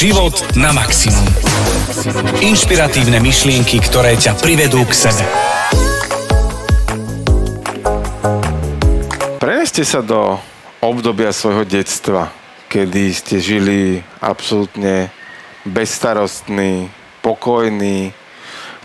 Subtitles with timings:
[0.00, 1.28] Život na maximum.
[2.40, 5.28] Inšpiratívne myšlienky, ktoré ťa privedú k sebe.
[9.36, 10.40] Preneste sa do
[10.80, 12.32] obdobia svojho detstva,
[12.72, 15.12] kedy ste žili absolútne
[15.68, 16.88] bezstarostný,
[17.20, 18.16] pokojný,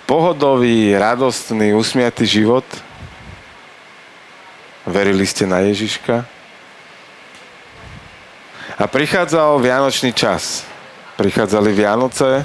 [0.03, 2.67] pohodový, radostný, usmiatý život.
[4.83, 6.27] Verili ste na Ježiška?
[8.75, 10.74] A prichádzal Vianočný čas.
[11.15, 12.43] Prichádzali Vianoce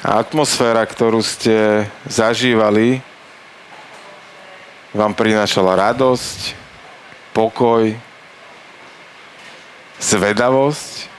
[0.00, 3.04] a atmosféra, ktorú ste zažívali,
[4.96, 6.56] vám prinášala radosť,
[7.36, 7.92] pokoj,
[10.00, 11.12] zvedavosť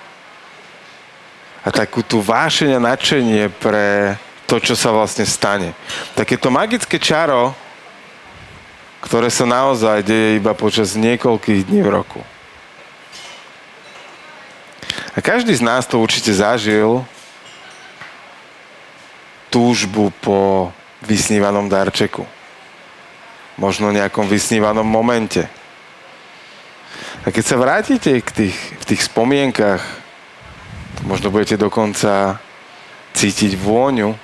[1.62, 4.18] a takú tú vášeň nadšenie pre
[4.50, 5.78] to, čo sa vlastne stane.
[6.18, 7.54] Takéto magické čaro,
[9.06, 12.26] ktoré sa naozaj deje iba počas niekoľkých dní v roku.
[15.16, 17.02] A každý z nás to určite zažil
[19.50, 20.70] túžbu po
[21.02, 22.26] vysnívanom darčeku.
[23.58, 25.50] Možno nejakom vysnívanom momente.
[27.26, 29.84] A keď sa vrátite k tých, v tých spomienkach,
[31.04, 32.40] možno budete dokonca
[33.18, 34.16] cítiť vôňu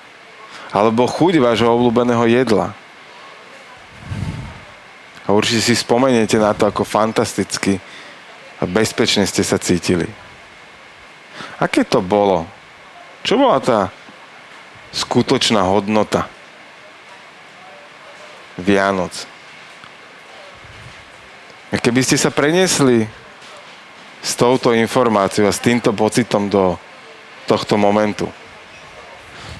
[0.72, 2.72] alebo chuť vášho obľúbeného jedla.
[5.26, 7.82] A určite si spomeniete na to, ako fantasticky
[8.62, 10.25] a bezpečne ste sa cítili.
[11.60, 12.48] Aké to bolo?
[13.26, 13.80] Čo bola tá
[14.94, 16.30] skutočná hodnota
[18.60, 19.28] Vianoc?
[21.76, 23.06] Keby ste sa preniesli
[24.24, 26.80] s touto informáciou a s týmto pocitom do
[27.46, 28.26] tohto momentu,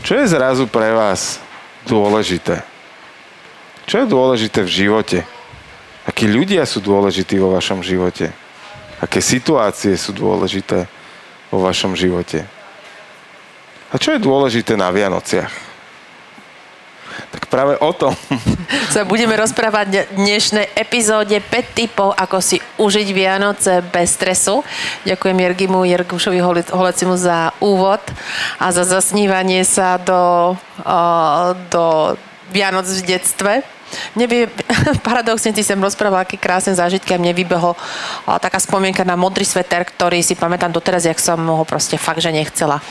[0.06, 1.42] čo je zrazu pre vás
[1.90, 2.62] dôležité?
[3.90, 5.20] Čo je dôležité v živote?
[6.06, 8.30] Akí ľudia sú dôležití vo vašom živote?
[9.02, 10.86] Aké situácie sú dôležité
[11.56, 12.44] vo vašom živote.
[13.90, 15.76] A čo je dôležité na Vianociach?
[17.32, 18.12] Tak práve o tom.
[18.96, 24.68] Sa budeme rozprávať v dnešnej epizóde 5 typov, ako si užiť Vianoce bez stresu.
[25.08, 26.44] Ďakujem Jergimu Jergušovi
[26.76, 28.04] Holecimu za úvod
[28.60, 30.56] a za zasnívanie sa do,
[31.72, 32.16] do
[32.52, 33.75] Vianoc v detstve.
[34.16, 34.50] Mne
[35.08, 37.78] paradoxne ty som rozprával, aké krásne zážitky a mne vybehol
[38.26, 42.22] a, taká spomienka na modrý sveter, ktorý si pamätám doteraz, jak som ho proste fakt,
[42.22, 42.82] že nechcela.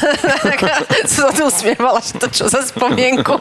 [1.08, 3.38] som tu usmievala, že to čo za spomienku.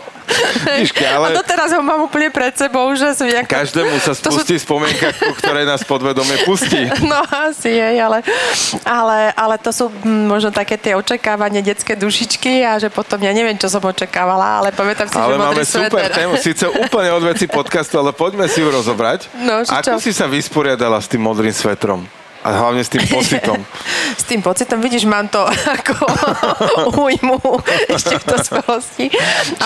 [0.78, 1.32] Víške, ale...
[1.32, 3.48] A doteraz ho mám úplne pred sebou, že som nejak...
[3.48, 4.68] Každému sa spustí sú...
[4.68, 6.84] spomienka, ktoré nás podvedome pustí.
[7.08, 8.20] No asi je, ale,
[8.84, 13.32] ale, ale to sú hm, možno také tie očakávanie detské dušičky a že potom ja
[13.32, 16.18] neviem, čo som očakávala, ale pamätám si, ale že modrý super sveter.
[16.20, 19.32] tému, síce úplne od veci podcastu, ale poďme si ju rozobrať.
[19.40, 22.06] No, Ako si sa vysporiadala s tým modrým svetrom?
[22.46, 23.60] A hlavne s tým pocitom.
[24.16, 25.44] s tým pocitom, vidíš, mám to
[25.78, 25.96] ako
[26.96, 27.40] újmu
[27.92, 29.06] ešte v dospelosti.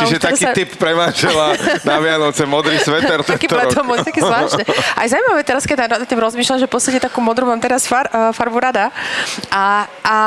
[0.02, 0.54] Čiže taký sa...
[0.56, 1.54] typ pre manžela
[1.86, 4.64] na Vianoce, modrý sveter Taký to modrý, taký zvláštne.
[4.98, 8.10] Aj zaujímavé teraz, keď na tým rozmýšľam, že v podstate takú modrú mám teraz far,
[8.10, 8.90] uh, farbu rada.
[9.54, 10.18] A, a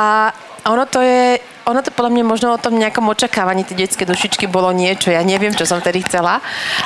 [0.69, 4.45] ono to je ono to podľa mňa možno o tom nejakom očakávaní tej detské dušičky
[4.45, 6.37] bolo niečo, ja neviem, čo som vtedy chcela.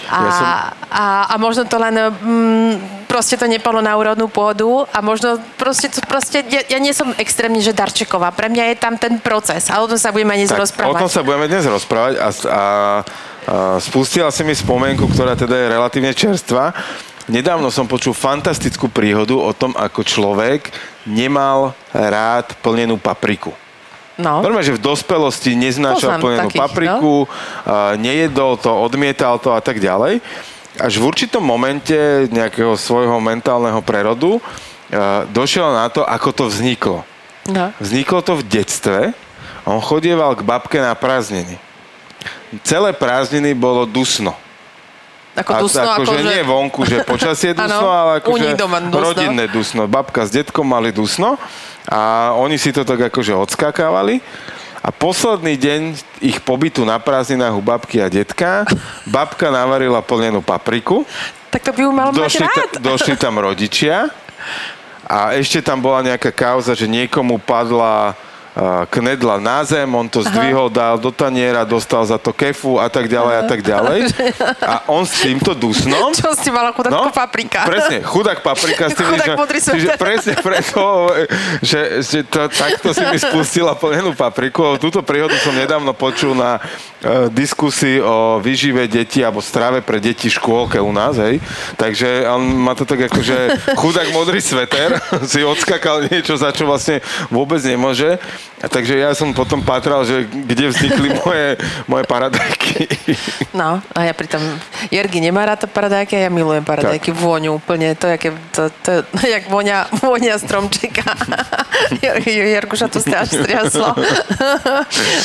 [0.07, 0.47] A, ja som...
[0.87, 5.91] a, a možno to len mm, proste to nepadlo na úrodnú pôdu a možno proste,
[6.07, 8.31] proste ja, ja nie som extrémne, že darčeková.
[8.31, 10.95] Pre mňa je tam ten proces a o tom sa budeme dnes tak, rozprávať.
[10.95, 12.63] O tom sa budeme dnes rozprávať a, a, a
[13.83, 16.71] spustila si mi spomienku, ktorá teda je relatívne čerstvá.
[17.27, 20.71] Nedávno som počul fantastickú príhodu o tom, ako človek
[21.03, 23.53] nemal rád plnenú papriku.
[24.19, 24.43] No.
[24.43, 27.31] Normálne, že v dospelosti neznášal plnenú takých, papriku, no?
[27.95, 30.19] nejedol to, odmietal to a tak ďalej.
[30.75, 34.43] Až v určitom momente nejakého svojho mentálneho prerodu
[35.31, 37.07] došiel na to, ako to vzniklo.
[37.47, 37.71] No.
[37.79, 39.15] Vzniklo to v detstve.
[39.63, 41.55] On chodieval k babke na prázdniny.
[42.67, 44.35] Celé prázdniny bolo dusno.
[45.39, 46.23] Ako dusno, ako, ako že...
[46.25, 48.59] nie vonku, že počasie dusno, ale akože
[48.91, 49.87] rodinné dusno.
[49.87, 51.39] Babka s detkom mali dusno
[51.89, 54.21] a oni si to tak akože odskakávali.
[54.79, 55.81] A posledný deň
[56.23, 58.63] ich pobytu na prázdninách u babky a detka,
[59.03, 61.03] babka navarila plnenú papriku.
[61.51, 62.69] Tak to by ju mal došli, mať rád.
[62.71, 64.07] Ta, došli tam rodičia
[65.03, 68.15] a ešte tam bola nejaká kauza, že niekomu padla
[68.91, 73.07] knedla na zem, on to zdvihol, dal do taniera, dostal za to kefu a tak
[73.07, 73.99] ďalej a tak ďalej.
[74.59, 76.11] A on s týmto dusnom...
[76.11, 77.63] Čo si mala chudák no, paprika.
[77.63, 78.91] Presne, chudák paprika.
[78.91, 80.83] S tým, Chudák že, modrý čiže presne preto,
[81.63, 84.75] že, že to, takto si mi spustila plnenú papriku.
[84.75, 90.27] Túto príhodu som nedávno počul na e, diskusii o výžive detí alebo strave pre deti
[90.27, 91.39] v škôlke u nás, hej.
[91.79, 93.37] Takže on má to tak ako, že
[93.79, 94.99] chudák modrý sveter
[95.31, 96.99] si odskakal niečo, za čo vlastne
[97.31, 98.19] vôbec nemôže.
[98.59, 101.55] A takže ja som potom patral, že kde vznikli moje,
[101.87, 102.91] moje paradajky.
[103.55, 104.43] No, a ja pritom,
[104.91, 109.19] Jergy nemá rád paradajky a ja milujem paradajky, vôňu úplne, to, jaké, to, to, to
[109.35, 111.07] jak vonia, vonia stromčeka.
[112.27, 113.95] Jerguša to strašne striaslo.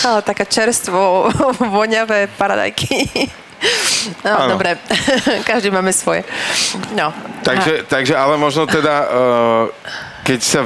[0.06, 1.26] Ale taká čerstvo,
[1.58, 3.10] voňavé paradajky.
[4.22, 4.54] No, Áno.
[4.54, 4.76] dobre,
[5.48, 6.22] každý máme svoje.
[6.92, 7.10] No.
[7.42, 9.64] Takže, takže ale možno teda, uh,
[10.24, 10.60] keď sa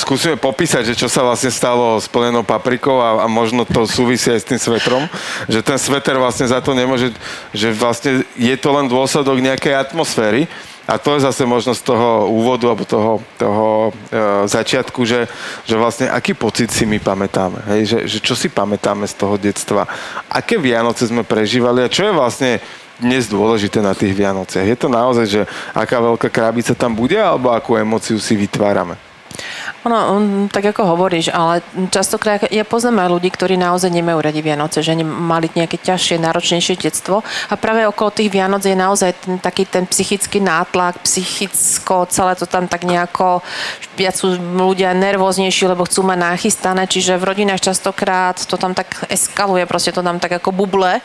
[0.00, 4.32] skúsime popísať, že čo sa vlastne stalo s plnenou paprikou a, a možno to súvisí
[4.32, 5.04] aj s tým svetrom,
[5.44, 7.12] že ten sveter vlastne za to nemôže,
[7.52, 10.48] že vlastne je to len dôsledok nejakej atmosféry
[10.90, 15.30] a to je zase možno z toho úvodu alebo toho, toho uh, začiatku, že,
[15.62, 17.94] že vlastne aký pocit si my pamätáme, hej?
[17.94, 19.86] Že, že čo si pamätáme z toho detstva,
[20.26, 22.58] aké Vianoce sme prežívali a čo je vlastne
[23.00, 24.66] dnes dôležité na tých Vianociach.
[24.66, 25.42] Je to naozaj, že
[25.72, 29.09] aká veľká krabica tam bude, alebo akú emóciu si vytvárame?
[29.88, 29.98] Ono,
[30.52, 34.92] tak ako hovoríš, ale častokrát ja poznám aj ľudí, ktorí naozaj nemajú radi Vianoce, že
[35.00, 39.88] mali nejaké ťažšie, náročnejšie detstvo a práve okolo tých Vianoc je naozaj ten, taký ten
[39.88, 43.40] psychický nátlak, psychicko, celé to tam tak nejako,
[43.96, 49.08] viac sú ľudia nervóznejší, lebo chcú mať nachystané, čiže v rodinách častokrát to tam tak
[49.08, 51.00] eskaluje, proste to tam tak ako buble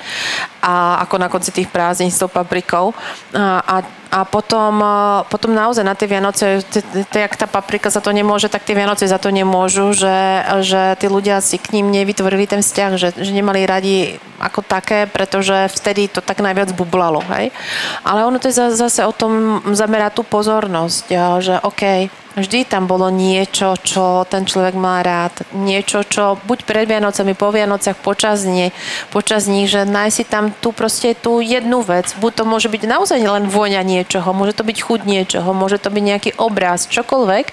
[0.60, 0.74] a
[1.06, 2.92] ako na konci tých prázdnin s tou paprikou
[3.32, 3.76] a, a
[4.16, 4.80] a potom,
[5.28, 6.64] potom naozaj na tie Vianoce,
[7.12, 11.12] jak tá paprika za to nemôže, tak tie Vianoce za to nemôžu, že, že tí
[11.12, 16.08] ľudia si k ním nevytvorili ten vzťah, že, že nemali radi ako také, pretože vtedy
[16.08, 17.52] to tak najviac bublalo, hej.
[18.08, 21.06] Ale ono to je za- zase o tom zamerať tú pozornosť,
[21.44, 25.48] že OK, Vždy tam bolo niečo, čo ten človek má rád.
[25.56, 28.76] Niečo, čo buď pred Vianocami, po Vianociach, počas, nie,
[29.08, 32.12] počas nich, že nájsť si tam tú proste tú jednu vec.
[32.20, 35.88] Buď to môže byť naozaj len vôňa niečoho, môže to byť chuť niečoho, môže to
[35.88, 37.46] byť nejaký obraz, čokoľvek.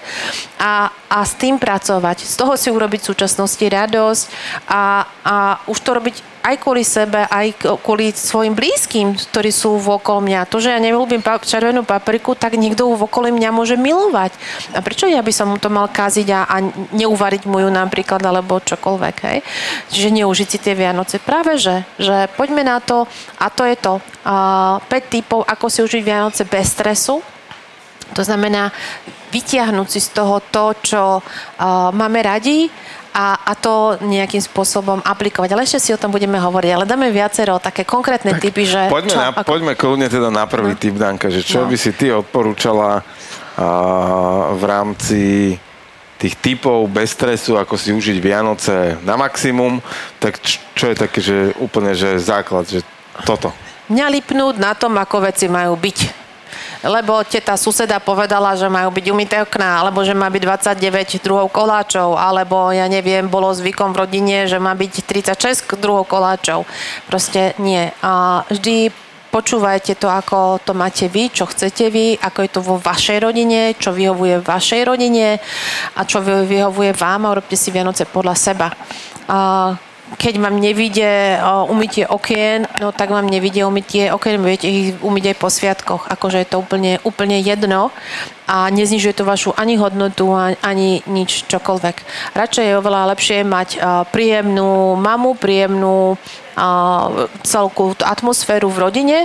[0.59, 2.27] A, a s tým pracovať.
[2.27, 4.23] Z toho si urobiť v súčasnosti radosť
[4.67, 5.35] a, a
[5.71, 10.51] už to robiť aj kvôli sebe, aj kvôli svojim blízkym, ktorí sú vokol mňa.
[10.51, 14.35] To, že ja neľúbim červenú papriku, tak niekto v okolí mňa môže milovať.
[14.75, 16.55] A prečo ja by som mu to mal kaziť a, a
[16.91, 19.39] neuvariť mu ju napríklad, alebo čokoľvek, hej?
[19.87, 21.23] Čiže neužiť si tie Vianoce.
[21.23, 23.07] Práve, že, že poďme na to
[23.39, 24.03] a to je to.
[24.27, 27.23] Uh, 5 typov, ako si užiť Vianoce bez stresu,
[28.13, 28.69] to znamená
[29.33, 32.69] vytiahnuť si z toho to, čo uh, máme radi
[33.13, 35.49] a, a to nejakým spôsobom aplikovať.
[35.49, 36.71] Ale ešte si o tom budeme hovoriť.
[36.71, 38.89] Ale dáme viacero také konkrétne typy, že...
[38.89, 41.69] Poďme, čo, na, ako- poďme kľudne teda na prvý typ, Danka, že čo No.
[41.69, 43.05] by si ty odporúčala
[43.53, 43.67] a,
[44.51, 45.21] v rámci
[46.15, 49.77] tých typov bez stresu, ako si užiť Vianoce na maximum,
[50.17, 52.79] tak č- čo je také, že úplne, že základ, že
[53.21, 53.51] toto.
[53.85, 56.22] Mňa lipnúť na tom, ako veci majú byť.
[56.83, 60.43] Lebo teta suseda povedala, že majú byť umyté okná, alebo že má byť
[60.75, 66.11] 29 druhov koláčov, alebo ja neviem, bolo zvykom v rodine, že má byť 36 druhov
[66.11, 66.67] koláčov.
[67.07, 67.87] Proste nie.
[68.03, 68.91] A vždy
[69.33, 73.73] počúvajte to, ako to máte vy, čo chcete vy, ako je to vo vašej rodine,
[73.73, 75.41] čo vyhovuje vašej rodine
[75.97, 78.69] a čo vy- vyhovuje vám a urobte si Vianoce podľa seba.
[79.25, 79.73] A
[80.17, 85.33] keď vám nevidie uh, umytie okien, no tak vám nevidie umytie okien, viete ich umyť
[85.33, 86.03] aj po sviatkoch.
[86.09, 87.91] Akože je to úplne, úplne jedno
[88.47, 90.29] a neznižuje to vašu ani hodnotu,
[90.61, 91.95] ani, nič, čokoľvek.
[92.35, 93.69] Radšej je oveľa lepšie mať
[94.11, 96.19] príjemnú mamu, príjemnú
[96.53, 99.17] tú atmosféru v rodine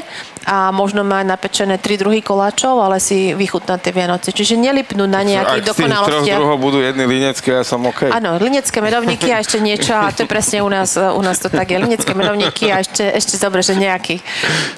[0.49, 4.33] a možno mať napečené tri druhy koláčov, ale si vychutnať tie Vianoce.
[4.33, 6.39] Čiže nelipnúť na nejakých Ak z tých troch dokonalostiach.
[6.41, 8.09] druhov budú jedny linecké, ja som OK.
[8.09, 11.53] Áno, linecké medovníky a ešte niečo, a to je presne u nás, u nás to
[11.53, 11.77] tak je.
[11.77, 14.25] Linecké medovníky a ešte, ešte dobre, že nejaký.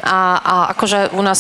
[0.03, 1.39] A, a akože u nás...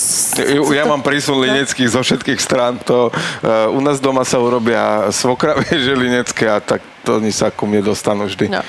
[0.71, 2.79] Ja mám prísun lineckých zo všetkých strán.
[2.91, 7.65] To, uh, u nás doma sa urobia svokravie želinecké a tak to oni sa ku
[7.65, 8.53] mne dostanú vždy.
[8.53, 8.61] No.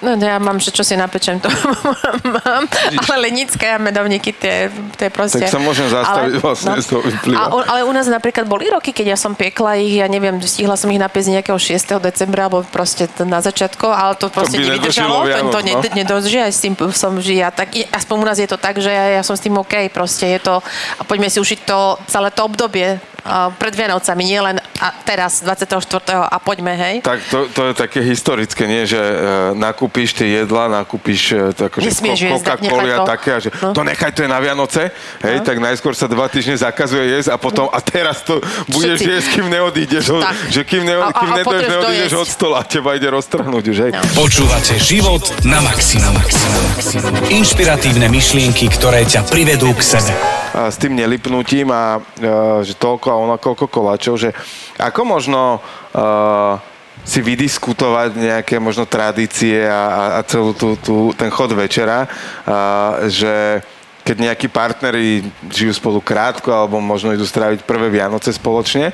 [0.00, 1.52] no ja mám, že čo si napečem, to
[2.36, 2.64] mám.
[3.04, 5.44] Ale lenické a medovníky, tie, tie proste...
[5.44, 7.38] Tak sa môžem zastaviť vlastne, z toho vyplýva.
[7.38, 7.44] A,
[7.76, 10.88] ale u nás napríklad boli roky, keď ja som piekla ich, ja neviem, stihla som
[10.88, 12.00] ich napiesť nejakého 6.
[12.00, 15.28] decembra, alebo proste na začiatku, ale to proste by nevydržalo.
[15.28, 15.96] nedošlo To, to Vianoc, ne, no.
[16.00, 17.52] nedrží, aj s tým som žija.
[17.52, 20.38] Tak aspoň u nás je to tak, že ja, ja som s tým OK, proste
[20.38, 20.64] je to,
[20.98, 22.96] a poďme si užiť to celé to obdobie
[23.56, 25.80] pred Vianocami, nie len a teraz 24.
[26.28, 26.94] a poďme, hej.
[27.00, 29.14] Tak to, to, také historické, nie, že uh,
[29.52, 33.06] nakúpiš tie jedla, nakúpiš uh, to akože Nesmieš ko- jesť, Coca-Cola nechaj a to.
[33.06, 33.70] také, a že No.
[33.70, 34.82] to nechaj, to je na Vianoce,
[35.20, 38.38] hej, tak najskôr sa dva týždne zakazuje jesť a potom, a teraz to
[38.68, 39.10] budeš Všetci.
[39.10, 40.34] jesť, kým neodídeš, od, Tak.
[40.48, 43.78] že kým, ne, A- kým a potrebuješ neodídeš od stola a teba ide roztrhnúť už,
[43.80, 43.92] hej.
[43.92, 44.00] No.
[44.16, 46.14] Počúvate život na maximum.
[47.26, 50.12] Inšpiratívne myšlienky, ktoré ťa privedú k sebe.
[50.52, 52.00] a s tým nelipnutím a e,
[52.62, 54.30] že toľko a ona koľko koláčov, že
[54.76, 55.58] ako možno
[55.90, 55.98] e,
[57.04, 62.08] si vydiskutovať nejaké možno tradície a, a, celú tú, tú, ten chod večera,
[62.48, 63.60] a, že
[64.04, 68.92] keď nejakí partneri žijú spolu krátko alebo možno idú stráviť prvé Vianoce spoločne,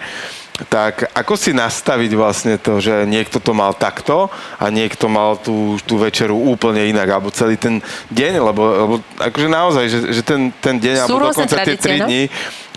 [0.69, 4.29] tak ako si nastaviť vlastne to, že niekto to mal takto
[4.61, 7.81] a niekto mal tú, tú večeru úplne inak, alebo celý ten
[8.13, 11.97] deň, lebo, lebo akože naozaj, že, že ten, ten deň, Sú alebo dokonca tie tri
[12.03, 12.07] no?
[12.11, 12.29] dní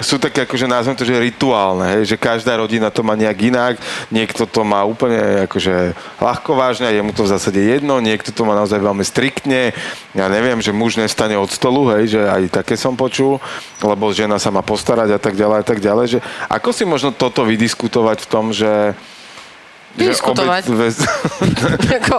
[0.01, 3.73] sú také, akože nazvem to, že rituálne, hej, že každá rodina to má nejak inak,
[4.09, 8.41] niekto to má úplne akože ľahko vážne, je mu to v zásade jedno, niekto to
[8.41, 9.69] má naozaj veľmi striktne,
[10.17, 13.37] ja neviem, že muž nestane od stolu, hej, že aj také som počul,
[13.85, 17.13] lebo žena sa má postarať a tak ďalej a tak ďalej, že ako si možno
[17.13, 18.93] toto vydiskutovať v tom, že
[19.93, 20.61] Vydiskutovať.
[20.65, 20.95] Že obe, vez,
[22.01, 22.17] ako,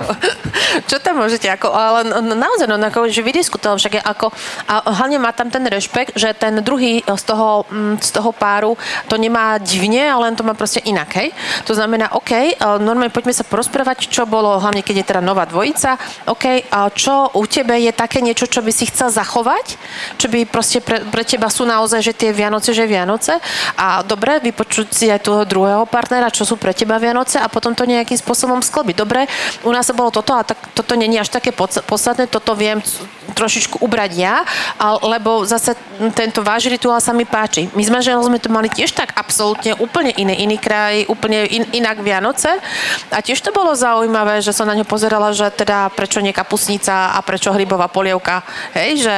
[0.87, 4.31] čo tam môžete, ako, ale naozaj, no, ako, že vydiskutoval, však je ako,
[4.71, 8.79] a hlavne má tam ten rešpekt, že ten druhý z toho, mm, z toho páru
[9.11, 11.35] to nemá divne, ale len to má proste inak, hej.
[11.67, 15.43] To znamená, OK, e, normálne poďme sa porozprávať, čo bolo, hlavne keď je teda nová
[15.43, 15.99] dvojica,
[16.31, 19.75] OK, a čo u tebe je také niečo, čo by si chcel zachovať,
[20.19, 23.43] čo by proste pre, pre teba sú naozaj, že tie Vianoce, že Vianoce
[23.75, 27.64] a dobre, vypočuť si aj toho druhého partnera, čo sú pre teba Vianoce a potom
[27.73, 28.97] to nejakým spôsobom sklbiť.
[29.01, 29.25] Dobre,
[29.65, 32.85] u nás to bolo toto a tak, toto není až také podstatné, toto viem
[33.33, 34.45] trošičku ubrať ja,
[35.01, 35.73] lebo zase
[36.13, 37.73] tento váš rituál sa mi páči.
[37.73, 41.65] My s manželom sme to mali tiež tak absolútne úplne iný, iný kraj, úplne in,
[41.73, 42.61] inak Vianoce
[43.09, 47.17] a tiež to bolo zaujímavé, že som na ňo pozerala, že teda prečo nie kapusnica
[47.17, 48.45] a prečo hrybová polievka,
[48.77, 49.17] hej, že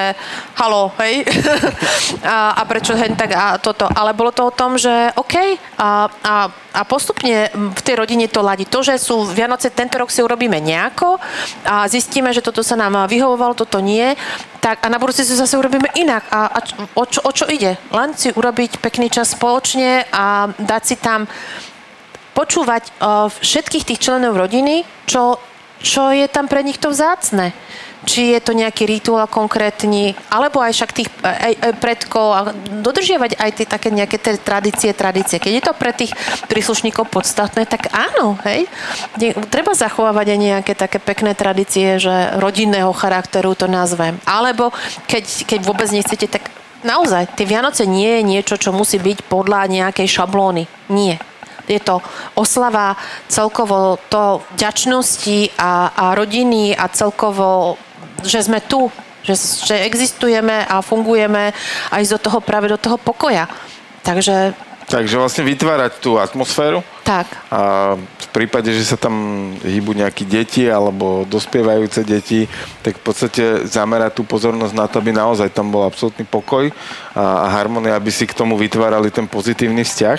[0.61, 1.27] halo, hej,
[2.23, 5.35] a, a prečo hen tak a toto, ale bolo to o tom, že OK
[5.81, 6.35] a, a,
[6.77, 8.69] a postupne v tej rodine to ladí.
[8.69, 11.17] To, že sú Vianoce, tento rok si urobíme nejako
[11.65, 14.13] a zistíme, že toto sa nám vyhovovalo, toto nie,
[14.61, 16.29] tak a na budúci si zase urobíme inak.
[16.29, 16.59] A, a
[16.93, 17.81] o, čo, o čo ide?
[17.89, 21.25] Len si urobiť pekný čas spoločne a dať si tam
[22.37, 25.41] počúvať uh, všetkých tých členov rodiny, čo,
[25.81, 27.57] čo je tam pre nich to vzácne.
[28.07, 33.35] Či je to nejaký rituál konkrétny, alebo aj však tých aj, aj predkov a dodržiavať
[33.35, 35.43] aj tie také nejaké tie tradície, tradície.
[35.43, 36.15] Keď je to pre tých
[36.47, 38.71] príslušníkov podstatné, tak áno, hej.
[39.19, 44.23] Nie, treba zachovávať aj nejaké také pekné tradície, že rodinného charakteru to nazvem.
[44.23, 44.71] Alebo
[45.11, 46.47] keď, keď vôbec nechcete, tak
[46.87, 50.71] naozaj, tie Vianoce nie je niečo, čo musí byť podľa nejakej šablóny.
[50.95, 51.19] Nie
[51.67, 51.99] je to
[52.39, 52.95] oslava
[53.27, 57.75] celkovo to vďačnosti a, a rodiny a celkovo,
[58.25, 58.89] že sme tu,
[59.27, 61.51] že, že existujeme a fungujeme
[61.91, 63.51] aj do toho práve do toho pokoja.
[64.07, 64.55] Takže
[64.87, 67.27] takže vlastne vytvárať tú atmosféru tak.
[67.51, 69.15] a v prípade, že sa tam
[69.59, 72.47] hýbu nejaké deti alebo dospievajúce deti,
[72.87, 76.71] tak v podstate zamerať tú pozornosť na to, aby naozaj tam bol absolútny pokoj
[77.19, 80.19] a, a harmonia, aby si k tomu vytvárali ten pozitívny vzťah.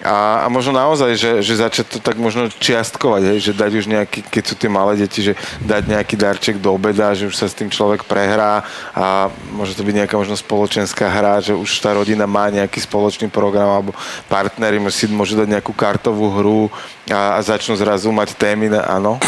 [0.00, 3.84] A, a možno naozaj, že, že začať to tak možno čiastkovať, hej, že dať už
[3.84, 7.44] nejaký, keď sú tie malé deti, že dať nejaký darček do obeda, že už sa
[7.44, 8.64] s tým človek prehrá
[8.96, 13.28] a môže to byť nejaká možno spoločenská hra, že už tá rodina má nejaký spoločný
[13.28, 13.92] program alebo
[14.24, 16.62] partneri si môžu dať nejakú kartovú hru
[17.12, 19.20] a, a začnú zrazu mať témy, áno.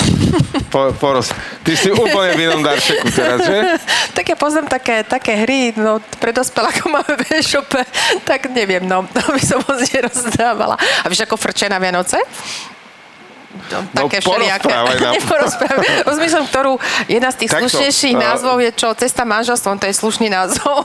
[0.72, 1.28] Po, poros,
[1.60, 3.60] ty si úplne v inom darčeku teraz, že?
[4.16, 7.80] Tak ja poznám také, také hry, no pre dospelákov máme v e-shope,
[8.24, 10.61] tak neviem, no, to by som moc nerozdávala.
[10.78, 12.22] A vieš, ako frče na Vianoce?
[13.52, 14.64] No, No, také všelijaké.
[14.64, 15.12] porozprávaj nám.
[15.16, 15.88] Neporozprávaj.
[16.04, 16.72] Rozmýšľam, ktorú
[17.06, 18.88] jedna z tých Takto, slušnejších a- názvov je čo?
[18.94, 20.84] Cesta manželstvom, to je slušný názov.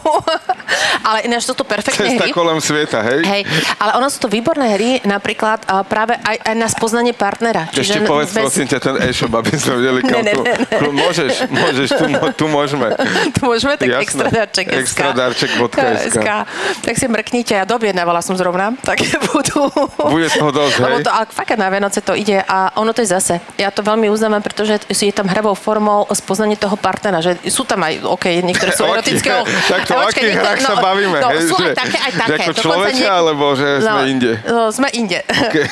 [1.07, 2.31] ale ináč toto perfektné Cesta hry.
[2.31, 3.21] kolem sveta, hej?
[3.23, 3.41] Hej,
[3.77, 7.67] ale ono sú to výborné hry, napríklad a práve aj, aj na spoznanie partnera.
[7.69, 10.41] Ešte povedz, prosím ťa, ten e-shop, aby sme vedeli, kam Ne, ne, to...
[10.41, 10.77] ne, ne.
[10.89, 12.03] Môžeš, môžeš, tu,
[12.35, 12.87] tu môžeme.
[13.35, 14.03] tu môžeme, tak Jasné.
[14.03, 14.65] extradarček.
[14.75, 16.27] Extradarček.sk.
[16.79, 19.69] Tak si mrknite, ja dobjednávala som zrovna, tak budú.
[20.03, 20.83] Bude toho dosť, hej?
[20.83, 23.33] Lebo to, ale fakt na Vianoce to ide a ono to je zase.
[23.55, 27.83] Ja to veľmi uznávam, pretože je tam hravou formou spoznanie toho partnera, že sú tam
[27.83, 29.41] aj, OK, niektoré sú erotického...
[29.71, 32.33] Tak to o akých hrách sa bavíme, No, hej, sú že- aj také, aj také.
[32.39, 34.31] ako Dokonca človečia, alebo že sme inde?
[34.45, 35.19] No, sme inde.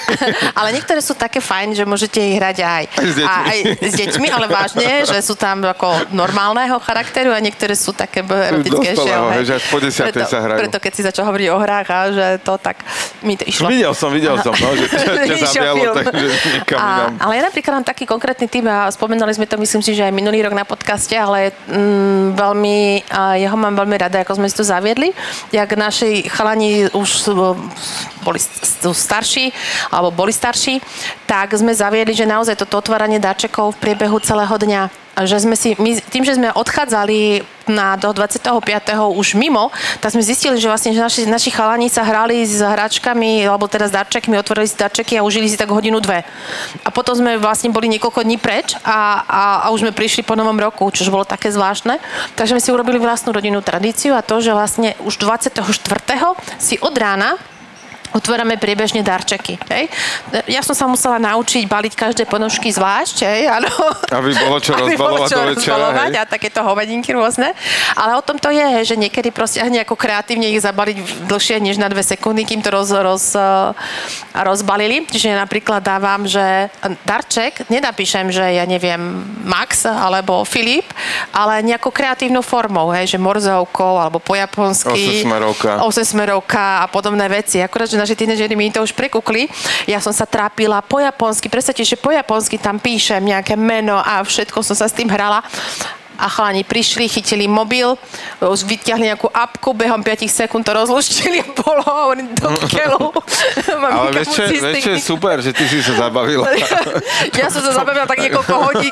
[0.59, 3.29] ale niektoré sú také fajn, že môžete ich hrať aj, Aj s deťmi.
[3.29, 7.95] a, aj s deťmi, ale vážne, že sú tam ako normálneho charakteru a niektoré sú
[7.95, 8.95] také erotickejšie.
[8.95, 10.59] Dospelého, hej, že až po desiatej sa hrajú.
[10.59, 12.77] Preto keď si začal hovoriť o hrách a že to tak
[13.21, 13.67] mi to išlo.
[13.69, 15.75] Videl som, videl som, no, že ťa, ťa Išiel
[16.75, 17.23] nikam inám.
[17.23, 20.13] ale ja napríklad mám taký konkrétny tým a spomenuli sme to, myslím si, že aj
[20.13, 22.77] minulý rok na podcaste, ale mm, veľmi,
[23.09, 25.15] a jeho mám veľmi rada, ako sme si to zaviedli.
[25.55, 27.31] Jak naši chalani už
[28.21, 28.39] boli
[28.91, 29.53] starší,
[29.93, 30.81] alebo boli starší,
[31.25, 35.79] tak sme zaviedli, že naozaj toto otváranie dáčekov v priebehu celého dňa že sme si,
[35.79, 38.61] my, tým, že sme odchádzali na do 25.
[39.15, 43.47] už mimo, tak sme zistili, že vlastne že naši, naši chalani sa hrali s hračkami,
[43.47, 46.27] alebo teda s darčekmi, otvorili si darčeky a užili si tak hodinu, dve.
[46.83, 50.37] A potom sme vlastne boli niekoľko dní preč a, a, a už sme prišli po
[50.37, 51.97] novom roku, čo bolo také zvláštne.
[52.37, 55.63] Takže sme si urobili vlastnú rodinnú tradíciu a to, že vlastne už 24.
[56.59, 57.39] si od rána
[58.13, 59.57] otvárame priebežne darčeky.
[59.71, 59.89] Hej?
[60.45, 63.41] Ja som sa musela naučiť baliť každé ponožky zvlášť, hej?
[63.57, 63.71] Áno.
[64.11, 67.49] Aby bolo čo Aby bolo rozbalovať čo do večera, rozbalovať a takéto hovadinky rôzne.
[67.95, 71.79] Ale o tom to je, hej, že niekedy proste nejako kreatívne ich zabaliť dlhšie než
[71.81, 73.71] na dve sekundy, kým to roz, roz, eh,
[74.35, 75.07] rozbalili.
[75.07, 76.69] Čiže napríklad dávam, že
[77.05, 78.99] darček, nenapíšem, že ja neviem,
[79.45, 80.89] Max alebo Filip,
[81.31, 85.23] ale nejakou kreatívnou formou, hej, že morzovkou alebo po japonsky.
[85.23, 85.71] Osesmerovka.
[85.85, 87.61] Osesmerovka a podobné veci.
[87.61, 89.47] Akurát, že naši tínežeri mi to už prekukli.
[89.87, 91.47] Ja som sa trápila po japonsky.
[91.47, 95.39] Predstavte, že po japonsky tam píšem nejaké meno a všetko som sa s tým hrala.
[96.15, 97.99] A chalani prišli, chytili mobil,
[98.39, 103.11] vyťahli nejakú apku, behom 5 sekúnd to rozluštili a bolo, hovorím, do keľu.
[103.95, 106.45] Ale vieš čo, vieš čo je super, že ty si sa zabavila.
[107.39, 108.91] ja som sa zabavila tak niekoľko hodín,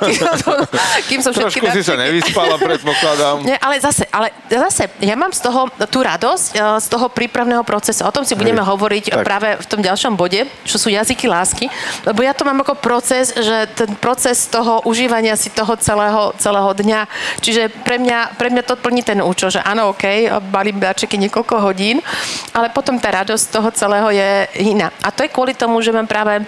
[1.10, 3.44] kým, som všetky Trošku si sa nevyspala, predpokladám.
[3.44, 7.64] nie, ale zase, ale zase, ja mám z toho tú radosť, e, z toho prípravného
[7.66, 8.06] procesu.
[8.06, 9.24] O tom si budeme Hej, hovoriť tak.
[9.26, 11.66] práve v tom ďalšom bode, čo sú jazyky lásky.
[12.04, 16.72] Lebo ja to mám ako proces, že ten proces toho užívania si toho celého, celého
[16.74, 17.08] dňa.
[17.40, 21.56] Čiže pre mňa, pre mňa to plní ten účel, že áno, OK, balím darčeky niekoľko
[21.64, 22.04] hodín,
[22.52, 24.32] ale potom tá radosť toho celého je
[24.74, 24.90] iná.
[25.06, 26.42] A to je kvôli tomu, že mám práve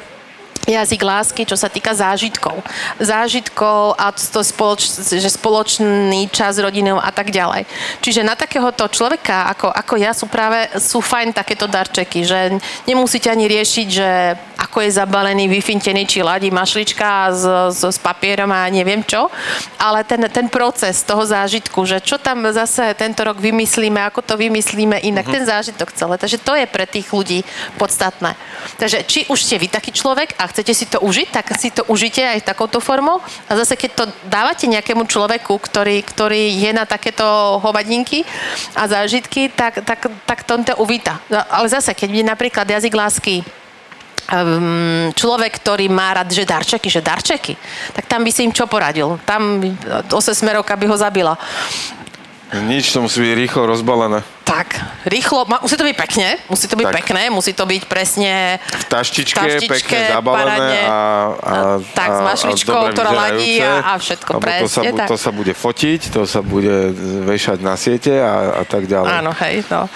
[0.66, 2.60] jazyk lásky, čo sa týka zážitkov.
[2.98, 7.70] Zážitkov a to spoloč, že spoločný čas s rodinou a tak ďalej.
[8.02, 12.58] Čiže na takéhoto človeka, ako, ako ja, sú práve sú fajn takéto darčeky, že
[12.90, 14.10] nemusíte ani riešiť, že
[14.56, 17.44] ako je zabalený, vyfintený, či ladí mašlička s,
[17.76, 19.30] s, s papierom a neviem čo,
[19.78, 24.36] ale ten, ten proces toho zážitku, že čo tam zase tento rok vymyslíme, ako to
[24.40, 26.16] vymyslíme inak, ten zážitok celé.
[26.18, 27.44] Takže to je pre tých ľudí
[27.76, 28.34] podstatné.
[28.80, 31.84] Takže či už ste vy taký človek a chcete si to užiť, tak si to
[31.92, 33.20] užite aj takouto formou.
[33.52, 38.24] A zase keď to dávate nejakému človeku, ktorý, ktorý je na takéto hovadinky
[38.72, 41.20] a zážitky, tak, tak, tak to to uvíta.
[41.28, 43.44] No, Ale zase, keď je napríklad jazyk lásky
[44.32, 47.60] um, človek, ktorý má rád, že darčeky, že darčeky,
[47.92, 49.20] tak tam by si im čo poradil?
[49.28, 49.60] Tam
[50.08, 51.36] osesmerovka by ho zabila.
[52.56, 54.24] Nič, to musí byť rýchlo rozbalené.
[54.46, 54.78] Tak,
[55.10, 56.96] rýchlo, musí to byť pekne, musí to byť Tak.
[57.02, 60.82] pekné, musí to byť presne V taštičke, taštičke, pekne zabalené parádne.
[60.86, 60.98] a,
[61.34, 65.08] a, Tak, s mašličkou, ktorá ladí a- a všetko, lebo to sa, presne tak.
[65.10, 66.94] to sa bude fotiť, to sa bude
[67.26, 69.10] vešať na siete a, a tak ďalej.
[69.18, 69.90] Áno, hej, no.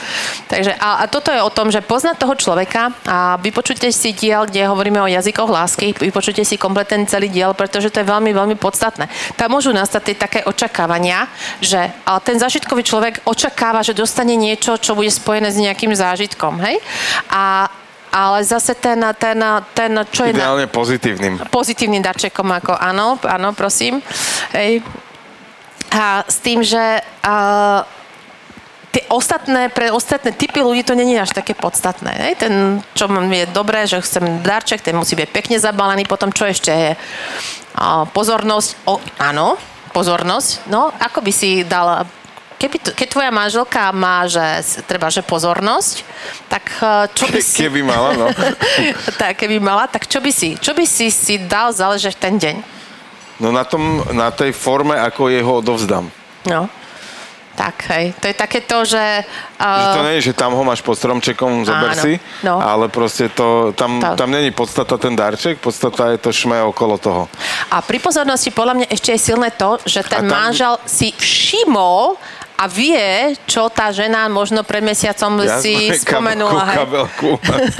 [0.49, 4.49] Takže a, a toto je o tom, že poznať toho človeka a vypočujte si diel,
[4.49, 8.33] kde hovoríme o jazykoch lásky, vypočujte si komplet ten celý diel, pretože to je veľmi,
[8.33, 9.05] veľmi podstatné.
[9.37, 11.29] Tam môžu nastať tie také očakávania,
[11.61, 16.55] že a ten zážitkový človek očakáva, že dostane niečo, čo bude spojené s nejakým zážitkom,
[16.63, 16.79] hej?
[17.27, 17.67] A
[18.09, 19.37] ale zase ten, ten,
[19.77, 21.33] ten čo je na, Ideálne pozitívnym.
[21.53, 24.01] pozitívnym darčekom, ako áno, áno, prosím.
[24.49, 24.81] Hej.
[25.93, 27.85] A s tým, že uh,
[28.89, 32.13] tie ostatné, pre ostatné typy ľudí to není až také podstatné.
[32.29, 32.33] Hej?
[32.41, 32.53] Ten,
[32.97, 36.91] čo je dobré, že chcem darček, ten musí byť pekne zabalený, potom čo ešte je?
[37.77, 39.57] Uh, pozornosť, o, áno,
[39.93, 40.65] pozornosť.
[40.69, 42.09] No, ako by si dal
[42.59, 44.43] Keby to, keď tvoja manželka má, že
[44.83, 46.03] treba, že pozornosť,
[46.51, 47.63] tak uh, čo by si...
[47.63, 48.27] Keby mala, no.
[49.21, 52.55] tak, keby mala, tak čo by si, čo by si si dal záležať ten deň?
[53.39, 56.11] No na, tom, na tej forme, ako jeho odovzdám.
[56.51, 56.67] No.
[57.55, 58.15] Tak, hej.
[58.23, 59.03] To je také to, že...
[59.59, 62.55] Že to Uh, nie je, že tam ho máš pod stromčekom, zober Áno, si, no.
[62.55, 64.15] ale proste to, tam, To.
[64.15, 67.27] tam není podstata ten darček, podstata je to šme okolo toho.
[67.67, 72.15] a pri pozornosti podľa mňa ešte je silné to, že ten tam- manžel si všimol
[72.59, 73.07] a vie,
[73.45, 76.63] čo tá žena možno pred mesiacom si spomenula.
[76.65, 76.77] hej.
[76.77, 77.29] kabelku,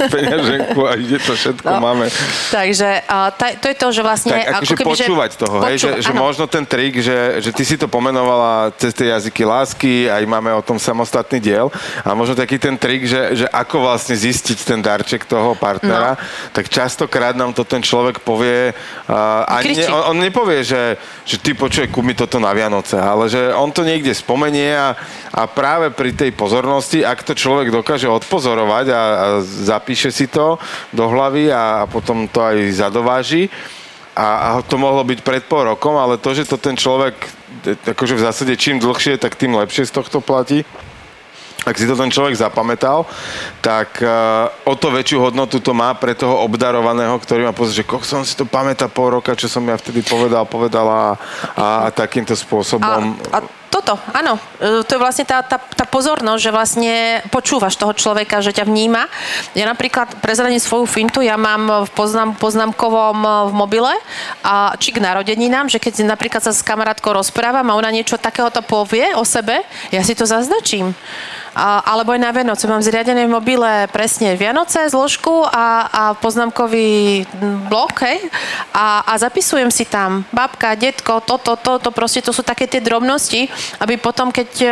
[0.08, 1.80] peňaženku a ide to všetko No.
[1.82, 2.08] máme.
[2.48, 4.32] Takže ta, to je to, že vlastne...
[4.32, 7.50] Tak akože keby, že- počúvať toho, hej, že, Počúva- že možno ten trik, že, že
[7.50, 11.68] ty si to pomenovala cez tie jazyky lásky, aj máme o tom samostatný diel,
[12.00, 16.16] a možno taký ten trik, že, že ako vlastne zistiť ten darček toho partnera, No.
[16.50, 18.72] tak častokrát nám to ten človek povie,
[19.06, 19.82] a Kričí.
[19.82, 23.52] ne, on, on nepovie, že, že ty počuj, kúp mi toto na Vianoce, ale že
[23.52, 24.94] on to niekde spomenie a,
[25.34, 30.56] a práve pri tej pozornosti, ak to človek dokáže odpozorovať a, a zapíše si to
[30.90, 33.50] do hlavy a, a potom to aj zadováži,
[34.16, 37.14] a, a to mohlo byť pred pol rokom, ale to, že to ten človek,
[37.86, 40.66] akože v zásade čím dlhšie, tak tým lepšie z tohto platí
[41.60, 43.04] ak si to ten človek zapamätal,
[43.60, 47.88] tak uh, o to väčšiu hodnotu to má pre toho obdarovaného, ktorý má pocit, že
[47.88, 51.20] koľko som si to pamätá pol roka, čo som ja vtedy povedal, povedala
[51.52, 53.20] a, a takýmto spôsobom.
[53.28, 54.34] A, a toto, áno.
[54.58, 56.94] E, to je vlastne tá, tá, tá pozornosť, že vlastne
[57.30, 59.06] počúvaš toho človeka, že ťa vníma.
[59.54, 63.94] Ja napríklad prezradím svoju fintu, ja mám v poznám, poznámkovom e, v mobile
[64.42, 68.58] a či k narodeninám, že keď napríklad sa s kamarátkou rozprávam a ona niečo takéhoto
[68.66, 69.62] povie o sebe,
[69.94, 70.90] ja si to zaznačím.
[71.50, 72.70] A, alebo aj na Vianoce.
[72.70, 77.26] Mám zriadené v mobile presne Vianoce, zložku a, a poznámkový
[77.66, 78.30] blok, hej?
[78.70, 82.78] A, a zapisujem si tam babka, detko, toto, toto, to, proste to sú také tie
[82.78, 84.68] drobnosti, aby potom, keď, e,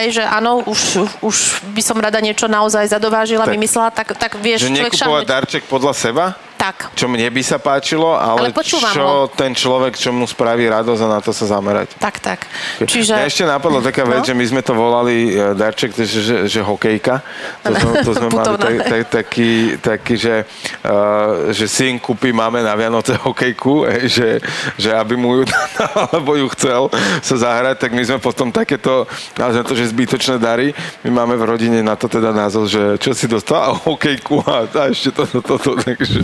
[0.00, 0.80] hej, že áno, už,
[1.22, 1.36] už
[1.72, 5.24] by som rada niečo naozaj zadovážila, tak, vymyslela, tak, tak vieš že človek šahnuť.
[5.26, 6.24] darček podľa seba?
[6.62, 6.94] Tak.
[6.94, 9.26] Čo mne by sa páčilo, ale, ale čo ho.
[9.26, 11.98] ten človek, čo mu spraví radosť a na to sa zamerať.
[11.98, 12.46] Tak, tak.
[12.86, 13.18] Čiže...
[13.18, 14.28] Mňa ešte napadla taká vec, no?
[14.30, 17.18] že my sme to volali uh, darček, že, že, že hokejka.
[17.66, 19.50] To sme, to sme mali tak, tak, taký,
[19.82, 20.46] taký, že,
[20.86, 24.38] uh, že syn kúpi máme na Vianoce hokejku, že,
[24.78, 25.50] že aby mu ju
[26.14, 26.86] alebo ju chcel
[27.26, 29.06] sa zahrať, tak my sme potom takéto,
[29.38, 30.74] nazvem to, že zbytočné dary.
[31.06, 34.82] My máme v rodine na to teda názov, že čo si dostal hokejku a, a
[34.90, 36.20] ešte toto, toto, to, takže...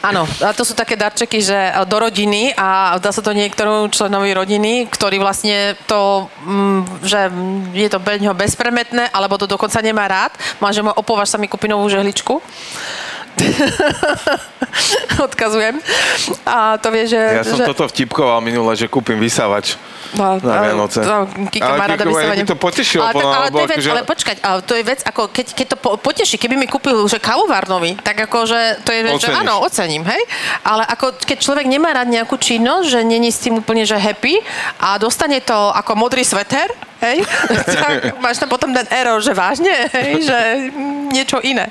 [0.00, 4.32] Áno, a to sú také darčeky, že do rodiny a dá sa to niektorému členovi
[4.32, 7.20] rodiny, ktorý vlastne to, mm, že
[7.76, 10.32] je to pre neho bezpremetné, alebo to dokonca nemá rád.
[10.58, 12.40] Má, že môj opovaž sa mi kúpi žehličku.
[15.26, 15.76] Odkazujem.
[16.48, 17.20] A to vie, že...
[17.20, 17.64] Ja som že...
[17.68, 19.76] toto vtipkoval minule, že kúpim vysávač
[20.16, 21.00] no, na Vianoce.
[21.04, 22.44] No, Kika má rada vysávanie.
[22.48, 23.04] to potešilo.
[23.04, 23.90] Ale, tak, ale, vec, že...
[23.92, 27.20] ale počkať, ale to je vec, ako keď, keď to poteší, keby mi kúpil že
[27.20, 30.22] kavovárnovi, tak ako, že to je vec, že áno, ocením, hej?
[30.64, 34.40] Ale ako keď človek nemá rád nejakú činnosť, že není s tým úplne, že happy
[34.80, 37.18] a dostane to ako modrý sveter, hej,
[37.84, 40.38] tak máš tam potom ten error, že vážne, hej, že
[41.12, 41.68] niečo iné.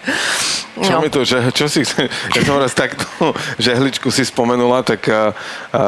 [0.75, 0.83] No.
[0.83, 1.87] Čo mi to, že, čo si,
[2.35, 3.07] ja som raz takto
[3.55, 5.31] žehličku si spomenula, tak a,
[5.71, 5.83] a,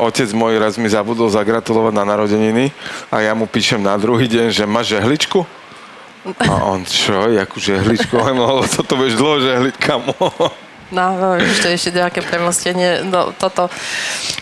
[0.00, 2.72] otec môj raz mi zabudol zagratulovať na narodeniny
[3.12, 5.44] a ja mu píšem na druhý deň, že máš žehličku?
[6.40, 8.16] A on, čo, jakú žehličku?
[8.16, 10.12] No, toto budeš dlho žehliť, kamo.
[10.90, 13.70] No, no ešte, ešte nejaké premostenie, no toto.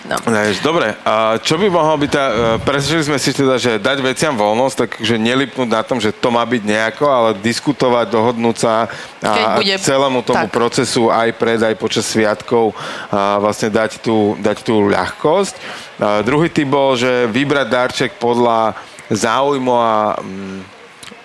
[0.09, 0.17] No.
[0.65, 2.35] Dobre, a čo by mohlo byť tá, e,
[2.65, 6.41] presvedčili sme si teda, že dať veciam voľnosť, takže nelipnúť na tom, že to má
[6.49, 8.89] byť nejako, ale diskutovať, dohodnúť sa
[9.21, 9.77] a bude...
[9.77, 10.57] celému tomu tak.
[10.57, 12.73] procesu aj pred, aj počas sviatkov
[13.13, 15.55] a vlastne dať tú, dať tú ľahkosť.
[16.01, 18.73] A druhý typ bol, že vybrať darček podľa
[19.13, 20.78] záujmu a mm,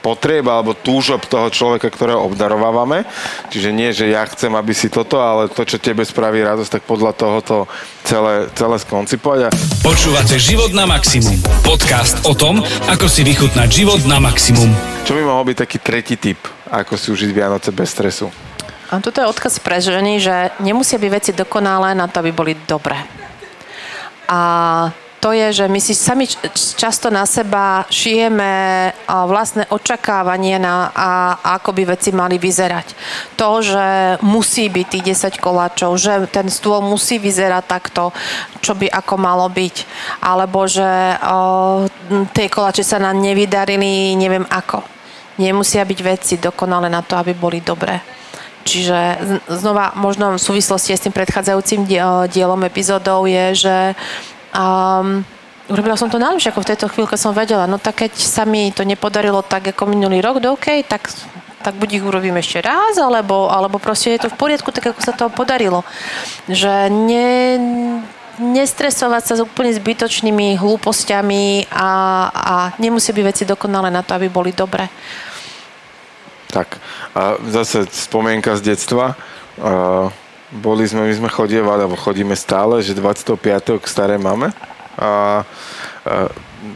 [0.04, 3.08] potrieb alebo túžob toho človeka, ktorého obdarovávame.
[3.48, 6.84] Čiže nie, že ja chcem, aby si toto, ale to, čo tebe spraví radosť, tak
[6.84, 7.58] podľa toho to
[8.04, 9.40] celé, celé skoncipovať.
[9.48, 9.50] A...
[9.80, 11.40] Počúvate Život na maximum.
[11.64, 12.60] Podcast o tom,
[12.92, 14.68] ako si vychutnať život na maximum.
[15.08, 18.28] Čo by mohol byť taký tretí typ, ako si užiť Vianoce bez stresu?
[18.92, 22.54] A toto je odkaz pre ženy, že nemusia byť veci dokonalé na to, aby boli
[22.68, 23.00] dobré.
[24.28, 24.92] A
[25.24, 26.28] to je, že my si sami
[26.76, 32.92] často na seba šijeme vlastné očakávanie na, a, ako by veci mali vyzerať.
[33.40, 38.12] To, že musí byť tých 10 koláčov, že ten stôl musí vyzerať takto,
[38.60, 39.76] čo by ako malo byť.
[40.20, 41.88] Alebo že o,
[42.36, 44.84] tie koláče sa nám nevydarili, neviem ako.
[45.40, 48.04] Nemusia byť veci dokonale na to, aby boli dobré.
[48.64, 51.84] Čiže znova, možno v súvislosti s tým predchádzajúcim
[52.32, 53.76] dielom epizódov je, že
[54.54, 55.26] Um,
[55.68, 57.66] urobila som to najlepšie, ako v tejto chvíľke som vedela.
[57.66, 61.10] No tak keď sa mi to nepodarilo tak ako minulý rok, do OK, tak
[61.64, 65.00] tak buď ich urobím ešte raz, alebo, alebo proste je to v poriadku, tak ako
[65.00, 65.88] sa to podarilo.
[66.52, 67.32] Že ne,
[68.36, 71.90] nestresovať sa s úplne zbytočnými hlúpostiami a,
[72.28, 74.92] a nemusí byť veci dokonalé na to, aby boli dobré.
[76.52, 76.84] Tak,
[77.16, 79.16] a zase spomienka z detstva.
[79.56, 80.12] Uh
[80.54, 83.82] boli sme, my sme chodievali, alebo chodíme stále, že 25.
[83.82, 84.54] k staré máme.
[84.94, 85.10] A, a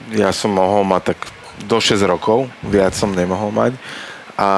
[0.10, 1.20] ja som mohol mať tak
[1.66, 3.74] do 6 rokov, viac som nemohol mať.
[4.38, 4.50] A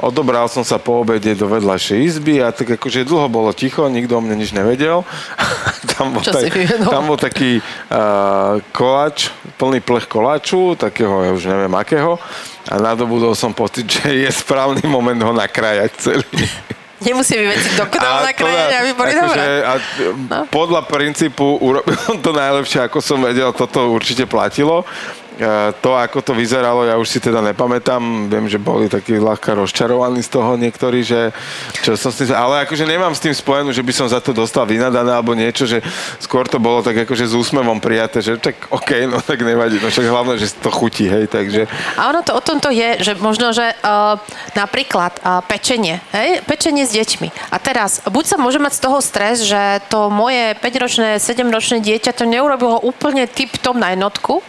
[0.00, 4.16] odobral som sa po obede do vedľajšej izby a tak akože dlho bolo ticho, nikto
[4.16, 5.04] o mne nič nevedel.
[5.96, 6.48] tam, bol tak,
[6.80, 12.16] tam bol taký uh, koláč, plný plech koláču, takého, ja už neviem akého.
[12.68, 16.44] A nadobudol som pocit, že je správny moment ho nakrájať celý.
[16.98, 19.62] Nemusí byť veci dokonale nakrájať, aby boli dobré.
[19.62, 19.72] A
[20.10, 20.38] no.
[20.50, 21.94] Podľa princípu urobil
[22.26, 24.82] to najlepšie, ako som vedel, toto určite platilo.
[25.80, 28.26] To, ako to vyzeralo, ja už si teda nepamätám.
[28.26, 31.30] Viem, že boli takí ľahká rozčarovaní z toho niektorí, že
[31.86, 34.34] čo som s tým, ale akože nemám s tým spojenú, že by som za to
[34.34, 35.78] dostal vynadané alebo niečo, že
[36.18, 39.88] skôr to bolo tak akože s úsmevom prijaté, že tak OK, no tak nevadí, no
[39.88, 41.70] však hlavne, že to chutí, hej, takže.
[41.94, 44.18] A ono to o tom to je, že možno, že uh,
[44.58, 47.54] napríklad uh, pečenie, hej, pečenie s deťmi.
[47.54, 52.10] A teraz, buď sa môže mať z toho stres, že to moje 5-ročné, 7-ročné dieťa
[52.10, 54.42] to neurobilo úplne tip-top na jednotku,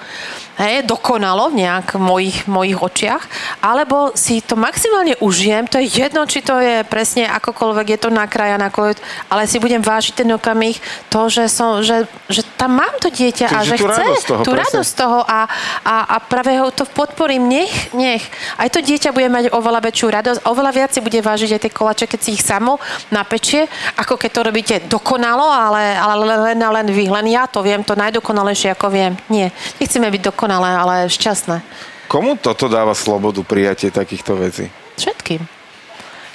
[0.60, 3.24] hej, dokonalo v nejak v mojich, mojich očiach,
[3.64, 8.10] alebo si to maximálne užijem, to je jedno, či to je presne akokoľvek, je to
[8.12, 9.00] na kraja, na kolej,
[9.32, 10.76] ale si budem vážiť ten okamih,
[11.08, 14.42] to, že, som, že, že tam mám to dieťa Čiže a že chce radosť toho,
[14.44, 14.66] tú presne.
[14.68, 15.40] radosť toho a,
[15.88, 18.24] a, a práve ho to podporím, nech, nech.
[18.60, 21.72] Aj to dieťa bude mať oveľa väčšiu radosť, oveľa viac si bude vážiť aj tie
[21.72, 22.84] kolače, keď si ich samo
[23.16, 26.14] napečie, ako keď to robíte dokonalo, ale, ale
[26.52, 29.16] len, len vy, len ja to viem, to najdokonalejšie, ako viem.
[29.32, 31.62] Nie, nechceme byť dokonalé, ale šťastné.
[32.10, 34.66] Komu toto dáva slobodu prijatie takýchto vecí?
[34.98, 35.46] Všetkým.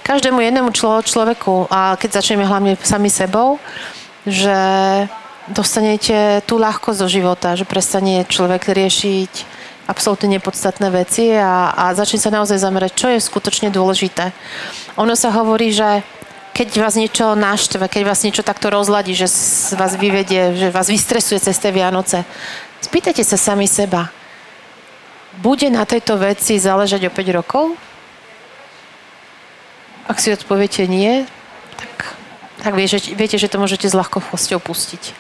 [0.07, 1.67] Každému jednému člo, človeku.
[1.67, 3.59] A keď začneme hlavne sami sebou,
[4.23, 4.55] že
[5.51, 9.33] dostanete tú ľahkosť do života, že prestane človek riešiť
[9.91, 14.31] absolútne nepodstatné veci a, a začne sa naozaj zamerať, čo je skutočne dôležité.
[14.97, 16.07] Ono sa hovorí, že
[16.55, 19.27] keď vás niečo naštve, keď vás niečo takto rozladí, že
[19.75, 22.23] vás vyvedie, že vás vystresuje cez tie Vianoce,
[22.85, 24.13] spýtajte sa sami seba,
[25.41, 27.75] bude na tejto veci záležať o 5 rokov?
[30.05, 31.25] Ak si odpoviete nie,
[31.81, 32.15] tak,
[32.61, 35.17] tak viete, viete, že to môžete s ľahkosťou pustiť.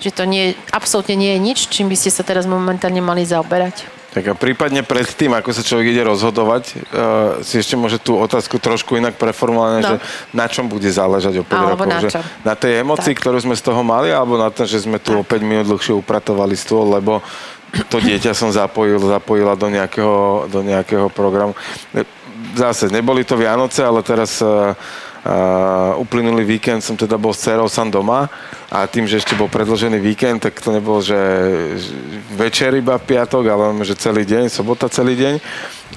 [0.00, 3.99] Že to nie, absolútne nie je nič, čím by ste sa teraz momentálne mali zaoberať.
[4.10, 8.18] Tak a prípadne pred tým, ako sa človek ide rozhodovať, uh, si ešte môže tú
[8.18, 9.86] otázku trošku inak preformulovať, No.
[9.86, 9.96] že
[10.32, 11.88] na čom bude záležať o 5 Alebo rokov.
[11.88, 12.08] na že
[12.42, 13.20] na tej emocii, Tak.
[13.22, 15.94] ktorú sme z toho mali, alebo na tom, že sme tu o 5 minút dlhšie
[15.94, 17.22] upratovali stôl, lebo
[17.86, 21.54] to dieťa som zapojil, zapojila do nejakého, do nejakého programu.
[21.94, 22.02] Ne-
[22.50, 24.74] Zase, neboli to Vianoce, ale teraz uh,
[25.24, 28.28] uh, uplynulý víkend som teda bol s dcerou sám doma
[28.70, 31.18] a tým, že ešte bol predložený víkend, tak to nebolo, že,
[32.38, 35.34] večer iba piatok, ale že celý deň, sobota celý deň.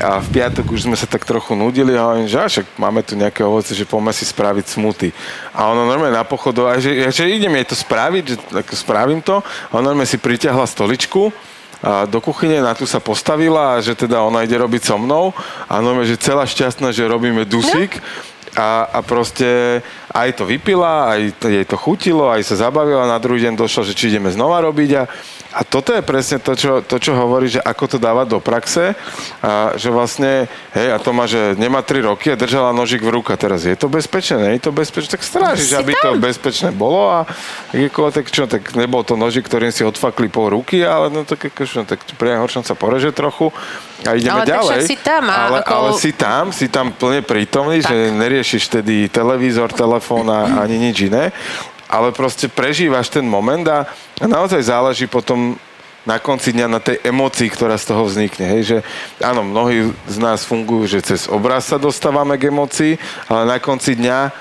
[0.02, 3.14] A v piatok už sme sa tak trochu nudili a hovorím, že však máme tu
[3.14, 5.14] nejaké ovoce, že poďme si spraviť smuty.
[5.54, 9.22] A ono normálne na pochodu, a že, že idem jej to spraviť, že tak spravím
[9.22, 9.46] to.
[9.70, 11.30] A ona normálne si pritiahla stoličku,
[11.84, 15.36] do kuchyne, na tú sa postavila že teda ona ide robiť so mnou
[15.68, 18.00] a normálne, že celá šťastná, že robíme dusík
[18.54, 19.82] a, a proste
[20.14, 23.86] aj to vypila, aj to, jej to chutilo, aj sa zabavila, na druhý deň došlo,
[23.86, 25.04] že či ideme znova robiť a,
[25.54, 28.98] a toto je presne to čo, to, čo hovorí, že ako to dávať do praxe
[29.40, 33.14] a že vlastne, hej, a to má, že nemá 3 roky a držala nožik v
[33.14, 36.18] ruka, teraz je to bezpečné, nie je to bezpečné, tak strážiš, Si aby tam.
[36.18, 37.30] to bezpečné bolo a
[38.10, 41.46] tak čo, tak nebol to nožik, ktorým si odfakli pol ruky, ale no tak
[41.78, 42.34] no, tak pri
[42.66, 43.54] sa poreže trochu
[44.04, 44.80] a ideme Ale ďalej.
[44.90, 47.94] si tam a ale, ako- ale si tam, si tam plne prítomný, Tak.
[47.94, 51.32] že neriešiš tedy televízor, telefón a ani nič iné,
[51.94, 53.86] ale proste prežívaš ten moment a,
[54.18, 55.54] a naozaj záleží potom
[56.04, 58.50] na konci dňa na tej emócii, ktorá z toho vznikne.
[58.50, 58.78] Hej, že
[59.22, 62.98] áno, mnohí z nás fungujú, že cez obraz sa dostávame k emócii,
[63.30, 64.34] ale na konci dňa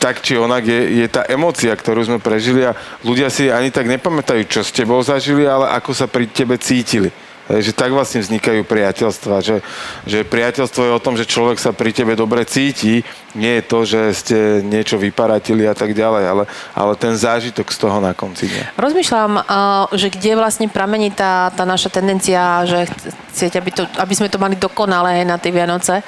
[0.00, 2.72] tak či onak je, je tá emócia, ktorú sme prežili a
[3.04, 7.12] ľudia si ani tak nepamätajú, čo s tebou zažili, ale ako sa pri tebe cítili.
[7.50, 9.58] Hej, že tak vlastne vznikajú priateľstva, že,
[10.06, 13.02] že priateľstvo je o tom, že človek sa pri tebe dobre cíti,
[13.34, 16.44] nie je to, že ste niečo vyparatili a tak ďalej, ale,
[16.78, 18.78] ale ten zážitok z toho na konci dňa.
[18.78, 19.42] Rozmýšľam, uh,
[19.90, 22.86] že kde vlastne pramení tá, tá naša tendencia, že
[23.34, 26.06] chcieť, aby, to, aby sme to mali dokonalé na tie Vianoce.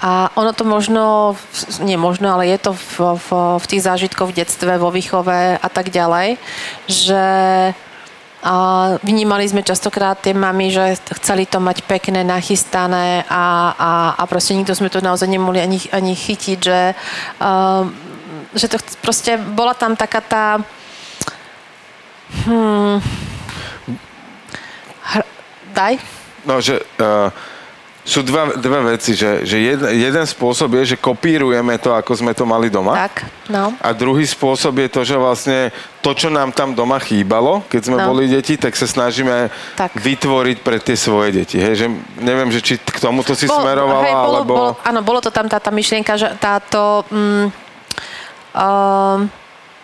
[0.00, 1.36] A ono to možno,
[1.84, 3.28] nie možno, ale je to v, v,
[3.60, 6.40] v tých zážitkoch v detstve, vo výchove a tak ďalej,
[6.88, 7.22] že
[8.38, 8.54] a
[9.02, 14.54] vnímali sme častokrát tie mami, že chceli to mať pekné, nachystané a, a, a proste
[14.54, 16.94] nikto sme to naozaj nemohli ani, ani chytiť, že,
[17.42, 17.82] uh,
[18.54, 20.44] že to proste bola tam taká tá
[22.46, 23.02] hmm,
[25.02, 25.22] hr,
[25.74, 25.94] daj?
[26.46, 27.34] No, že uh,
[28.08, 32.32] sú dva, dve veci, že, že jed, jeden spôsob je, že kopírujeme to, ako sme
[32.32, 32.96] to mali doma.
[33.04, 33.76] Tak, no.
[33.84, 35.68] A druhý spôsob je to, že vlastne
[36.00, 38.08] to, čo nám tam doma chýbalo, keď sme No.
[38.08, 39.92] boli deti, tak sa snažíme Tak.
[39.92, 41.60] vytvoriť pre tie svoje deti.
[41.60, 41.84] Hej?
[41.84, 41.86] Že
[42.24, 44.52] neviem, že či k tomuto si Bol- smerovala, hej, bolo, alebo...
[44.56, 47.04] bolo, áno, bolo to tam tá, tá myšlienka, že táto...
[47.12, 47.52] Mm,
[48.56, 49.20] um,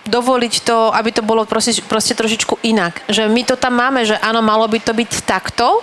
[0.04, 3.00] dovoliť to, aby to bolo proste, proste trošičku inak.
[3.08, 5.80] Že my to tam máme, že áno, malo by to byť takto,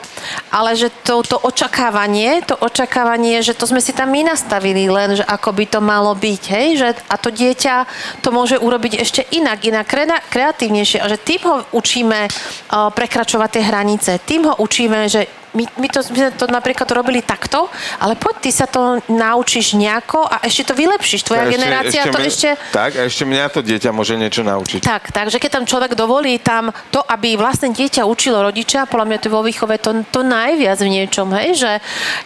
[0.54, 5.18] ale že to, to očakávanie, to očakávanie, že to sme si tam my nastavili len,
[5.18, 7.76] že ako by to malo byť, hej, že a to dieťa
[8.22, 9.90] to môže urobiť ešte inak, inak
[10.30, 11.02] kreatívnejšie.
[11.02, 15.88] A že tým ho učíme uh, prekračovať tie hranice, tým ho učíme, že my, my,
[15.92, 17.68] to, my to napríklad robili takto,
[18.00, 21.28] ale poď ty sa to naučíš nejako a ešte to vylepšíš.
[21.28, 22.50] Tvoja ešte, generácia ešte to mňa, ešte...
[22.72, 24.80] Tak, a ešte mňa to dieťa môže niečo naučiť.
[24.80, 29.18] Tak, takže keď tam človek dovolí tam to, aby vlastne dieťa učilo rodiča, podľa mňa
[29.20, 31.72] to vo výchove to, to najviac v niečom, hej, že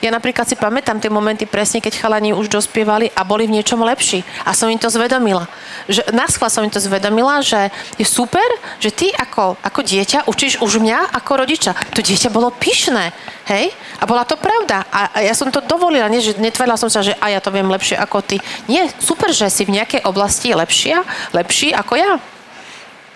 [0.05, 3.81] ja napríklad si pamätám tie momenty presne, keď chalani už dospievali a boli v niečom
[3.81, 4.21] lepší.
[4.45, 5.49] A som im to zvedomila.
[5.89, 8.45] Že, naschva som im to zvedomila, že je super,
[8.77, 11.73] že ty ako, ako dieťa učíš už mňa ako rodiča.
[11.97, 13.14] To dieťa bolo pyšné.
[13.45, 13.71] Hej?
[14.01, 14.85] A bola to pravda.
[14.89, 17.67] A, ja som to dovolila, nie, že netvrdila som sa, že a ja to viem
[17.67, 18.37] lepšie ako ty.
[18.65, 22.11] Nie, super, že si v nejakej oblasti lepšia, lepší ako ja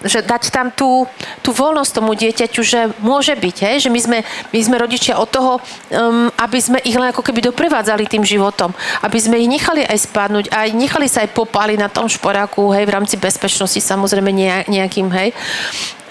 [0.04, 1.04] že dať tam tú,
[1.44, 3.76] tú voľnosť tomu dieťaťu, že môže byť, hej?
[3.84, 4.18] že my sme,
[4.56, 8.72] my sme rodičia od toho, um, aby sme ich len ako keby doprevádzali tým životom,
[9.04, 12.88] aby sme ich nechali aj spadnúť, aj nechali sa aj popáliť na tom šporáku, hej,
[12.88, 14.32] v rámci bezpečnosti samozrejme
[14.72, 15.36] nejakým, hej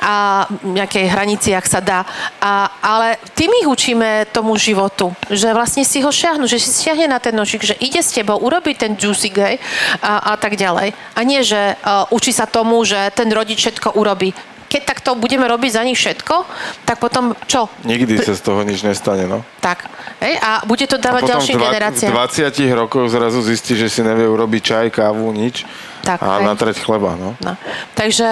[0.01, 2.07] a nejakej hranici, ak sa dá.
[2.39, 7.11] A, ale tým ich učíme tomu životu, že vlastne si ho šiahnu, že si stiahne
[7.11, 9.55] na ten nožík, že ide s tebou, urobí ten juicy gay
[10.01, 10.95] a, a tak ďalej.
[11.15, 14.33] A nie, že uh, učí sa tomu, že ten rodič všetko urobí.
[14.69, 16.45] Keď takto budeme robiť za nich všetko,
[16.85, 17.73] tak potom čo?
[17.89, 19.41] Nikdy sa z toho nič nestane, no.
[19.65, 19.89] Tak.
[20.21, 22.13] Ej, a bude to dávať ďalším generáciám.
[22.13, 25.65] V 20 rokoch zrazu zistí, že si nevie urobiť čaj, kávu, nič
[26.03, 27.15] tak, a natrať chleba.
[27.19, 27.35] No.
[27.43, 27.53] No.
[27.95, 28.29] Takže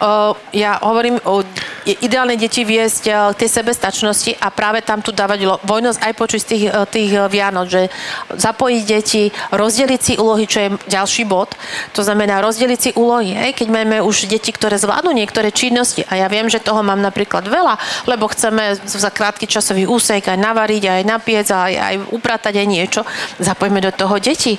[0.00, 1.44] o, ja hovorím o
[1.86, 6.40] ideálne deti viesť o, tej sebestačnosti a práve tam tu dávať lo, vojnosť aj počuť
[6.40, 7.92] z tých, tých Vianoc, že
[8.34, 11.54] zapojiť deti, rozdeliť si úlohy, čo je ďalší bod.
[11.94, 13.36] To znamená rozdeliť si úlohy.
[13.36, 13.56] Hej?
[13.56, 17.46] Keď máme už deti, ktoré zvládnu niektoré činnosti a ja viem, že toho mám napríklad
[17.46, 22.66] veľa, lebo chceme za krátky časový úsek aj navariť, aj napiec, aj, aj upratať aj
[22.66, 23.00] niečo,
[23.38, 24.58] zapojme do toho deti.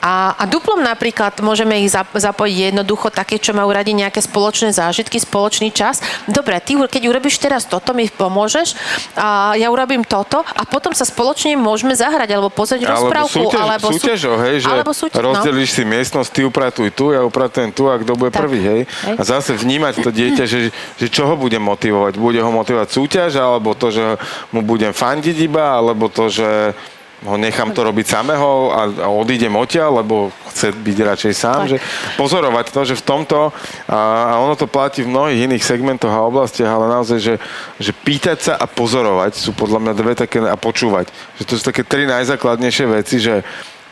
[0.00, 5.18] A, a duplom napríklad môžeme ich zapojiť jednoducho také, čo majú radi nejaké spoločné zážitky,
[5.18, 5.98] spoločný čas.
[6.28, 8.76] Dobre, ty keď urobíš teraz toto, mi pomôžeš,
[9.16, 13.42] a ja urobím toto a potom sa spoločne môžeme zahrať alebo pozrieť alebo rozprávku.
[13.48, 15.76] Súťaž, alebo súťažo, hej, že alebo súťaž, rozdelíš no.
[15.76, 18.46] si miestnosť, ty upratuj tu, ja upratujem tu a kto bude tak.
[18.46, 18.80] prvý, hej?
[18.86, 19.16] hej.
[19.18, 22.14] A zase vnímať to dieťa, že, že čo ho bude motivovať.
[22.20, 24.20] Bude ho motivovať súťaž, alebo to, že
[24.52, 26.76] mu budem fandiť iba, alebo to, že
[27.24, 31.60] ho nechám to robiť samého a, a odídem odtiaľ, lebo chce byť radšej sám.
[31.64, 31.78] Že
[32.20, 33.56] pozorovať to, že v tomto,
[33.88, 33.98] a,
[34.30, 37.34] a ono to platí v mnohých iných segmentoch a oblastiach, ale naozaj, že,
[37.80, 41.08] že pýtať sa a pozorovať sú podľa mňa dve také, a počúvať.
[41.40, 43.40] Že to sú také tri najzákladnejšie veci, že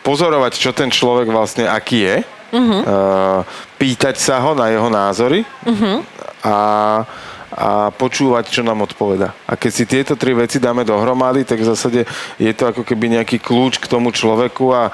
[0.04, 2.16] pozorovať, čo ten človek vlastne aký je,
[2.52, 3.40] uh-huh.
[3.80, 5.96] pýtať sa ho na jeho názory uh-huh.
[6.44, 6.56] a
[7.54, 9.30] a počúvať, čo nám odpoveda.
[9.46, 12.00] A keď si tieto tri veci dáme dohromady, tak v zásade
[12.34, 14.90] je to ako keby nejaký kľúč k tomu človeku a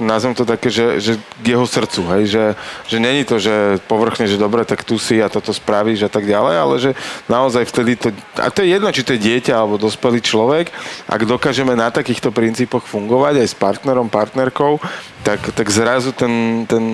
[0.00, 1.12] nazvem to také, že, že
[1.44, 2.44] k jeho srdcu, hej, že,
[2.88, 6.24] že není to, že povrchne, že dobre, tak tu si a toto spravíš a tak
[6.24, 6.90] ďalej, ale že
[7.28, 8.08] naozaj vtedy to,
[8.40, 10.72] a to je jedno, či to je dieťa alebo dospelý človek,
[11.04, 14.80] ak dokážeme na takýchto princípoch fungovať aj s partnerom, partnerkou,
[15.24, 16.84] tak, tak zrazu ten, ten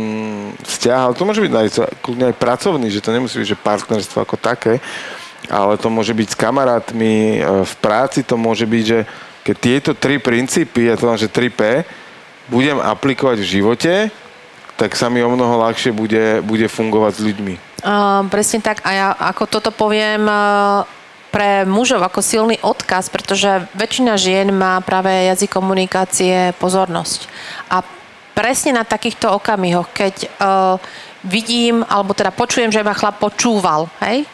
[0.63, 1.69] vzťah, ale to môže byť aj,
[2.03, 4.79] kľudne aj pracovný, že to nemusí byť, že partnerstvo ako také,
[5.51, 8.99] ale to môže byť s kamarátmi, e, v práci to môže byť, že
[9.41, 11.83] keď tieto tri princípy, ja to mám, že 3P,
[12.51, 13.93] budem aplikovať v živote,
[14.75, 17.55] tak sa mi o mnoho ľahšie bude, bude fungovať s ľuďmi.
[17.81, 18.83] Uh, presne tak.
[18.85, 20.85] A ja ako toto poviem uh,
[21.31, 27.31] pre mužov ako silný odkaz, pretože väčšina žien má práve jazyk komunikácie pozornosť.
[27.71, 27.87] A
[28.35, 30.77] presne na takýchto okamihoch, keď uh,
[31.25, 34.25] vidím, alebo teda počujem, že ma chlap počúval, hej,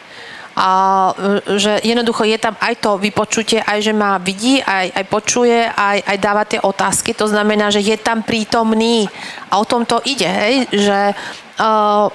[0.57, 0.69] a
[1.13, 5.69] e, že jednoducho je tam aj to vypočutie, aj že ma vidí, aj, aj počuje,
[5.69, 7.13] aj, aj dáva tie otázky.
[7.13, 9.05] To znamená, že je tam prítomný.
[9.53, 10.65] A o tom to ide, hej?
[10.73, 11.13] že
[11.61, 12.09] uh,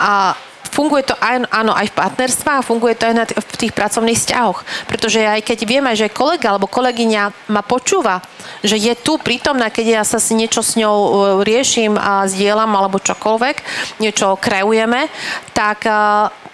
[0.00, 0.34] a
[0.70, 3.74] funguje to aj, áno, aj v partnerstvách a funguje to aj na t- v tých
[3.74, 4.62] pracovných vzťahoch.
[4.86, 8.22] Pretože aj keď vieme, že kolega alebo kolegyňa ma počúva,
[8.62, 11.12] že je tu prítomná, keď ja sa si niečo s ňou e,
[11.44, 13.56] riešim a zdieľam alebo čokoľvek,
[13.98, 15.10] niečo kreujeme,
[15.52, 15.84] tak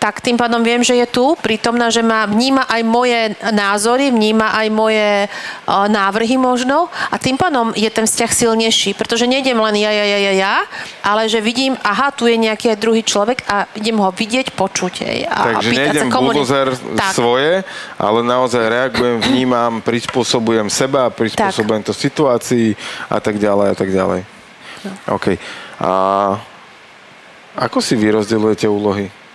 [0.07, 4.55] tak tým pádom viem, že je tu prítomná, že ma vníma aj moje názory, vníma
[4.55, 9.83] aj moje uh, návrhy možno a tým pádom je ten vzťah silnejší, pretože nejdem len
[9.83, 10.55] ja, ja, ja, ja, ja,
[11.03, 14.95] ale že vidím, aha, tu je nejaký druhý človek a idem ho vidieť, počuť.
[15.03, 16.71] Hej, a, Takže a nejdem buldozer
[17.11, 17.67] svoje,
[17.99, 21.91] ale naozaj reagujem, vnímam, prispôsobujem seba, prispôsobujem tak.
[21.91, 22.79] to situácii
[23.11, 24.21] a tak ďalej a tak ďalej.
[24.87, 25.19] No.
[25.19, 25.35] OK.
[25.83, 25.91] A
[27.59, 29.26] Ako si vy rozdeľujete úlohy?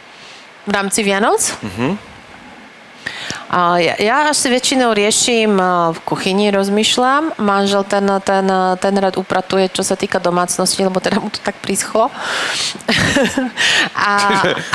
[0.67, 1.51] V rámci Vianoc?
[1.61, 1.97] A
[3.77, 5.59] ja, ja asi väčšinou riešim
[5.91, 7.35] v kuchyni, rozmýšľam.
[7.39, 8.45] Manžel ten, ten,
[8.79, 12.07] ten rád upratuje, čo sa týka domácnosti, lebo teda mu to tak prischlo.
[13.95, 14.11] a,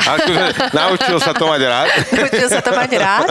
[0.05, 1.89] akože naučil sa to mať rád?
[2.21, 3.29] naučil sa to mať rád.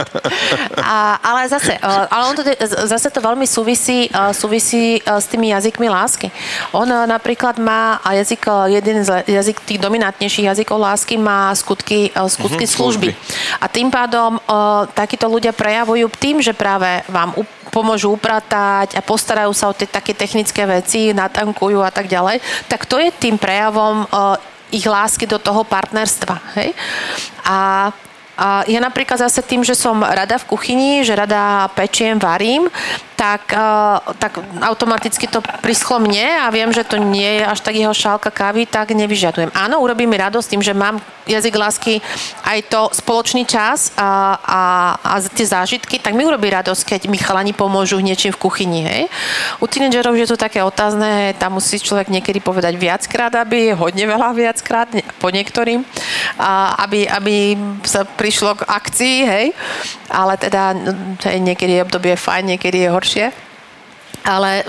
[0.82, 2.42] A, ale zase, ale on to,
[2.86, 6.28] zase to veľmi súvisí, súvisí s tými jazykmi lásky.
[6.74, 12.74] On napríklad má jazyk, jeden z jazyk tých dominantnejších jazykov lásky má skutky, skutky Mhm,
[12.74, 13.08] služby.
[13.12, 13.60] služby.
[13.60, 14.86] A tým pádom a,
[15.16, 17.32] takíto ľudia prejavujú tým, že práve vám
[17.72, 22.84] pomôžu upratať a postarajú sa o tie také technické veci, natankujú a tak ďalej, tak
[22.84, 24.36] to je tým prejavom a,
[24.68, 26.36] ich lásky do toho partnerstva.
[26.60, 26.76] Hej?
[27.48, 27.88] A
[28.36, 32.68] a ja napríklad zase tým, že som rada v kuchyni, že rada pečiem, varím,
[33.16, 37.74] tak, uh, tak automaticky to prischlo mne a viem, že to nie je až tak
[37.80, 39.48] jeho šálka kávy, tak nevyžadujem.
[39.56, 41.94] Áno, urobí mi radosť tým, že mám jazyk lásky
[42.44, 44.60] aj to spoločný čas a, a,
[45.00, 48.80] a tie zážitky, tak mi urobí radosť, keď mi chalani pomôžu niečím v kuchyni.
[48.84, 49.02] Hej.
[49.58, 54.36] U tínedžerov je to také otázne, tam musí človek niekedy povedať viackrát, aby hodne veľa
[54.36, 55.82] viackrát, po niektorým,
[56.36, 59.46] a aby, aby sa prišlo k akcii, hej.
[60.10, 60.74] Ale teda
[61.22, 63.26] hej, niekedy je obdobie fajn, niekedy je horšie
[64.26, 64.66] ale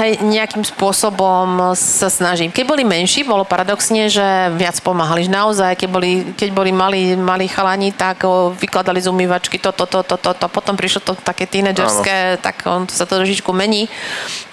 [0.00, 2.48] hej, nejakým spôsobom sa snažím.
[2.48, 4.24] Keď boli menší, bolo paradoxne, že
[4.56, 5.28] viac pomáhali.
[5.28, 9.84] Že Naozaj, keď boli, keď boli malí, malí chalani, tak o, vykladali z umývačky toto,
[9.84, 10.46] toto, toto, to.
[10.48, 13.92] Potom prišlo to také tínedžerské, tak on, sa to trošičku mení.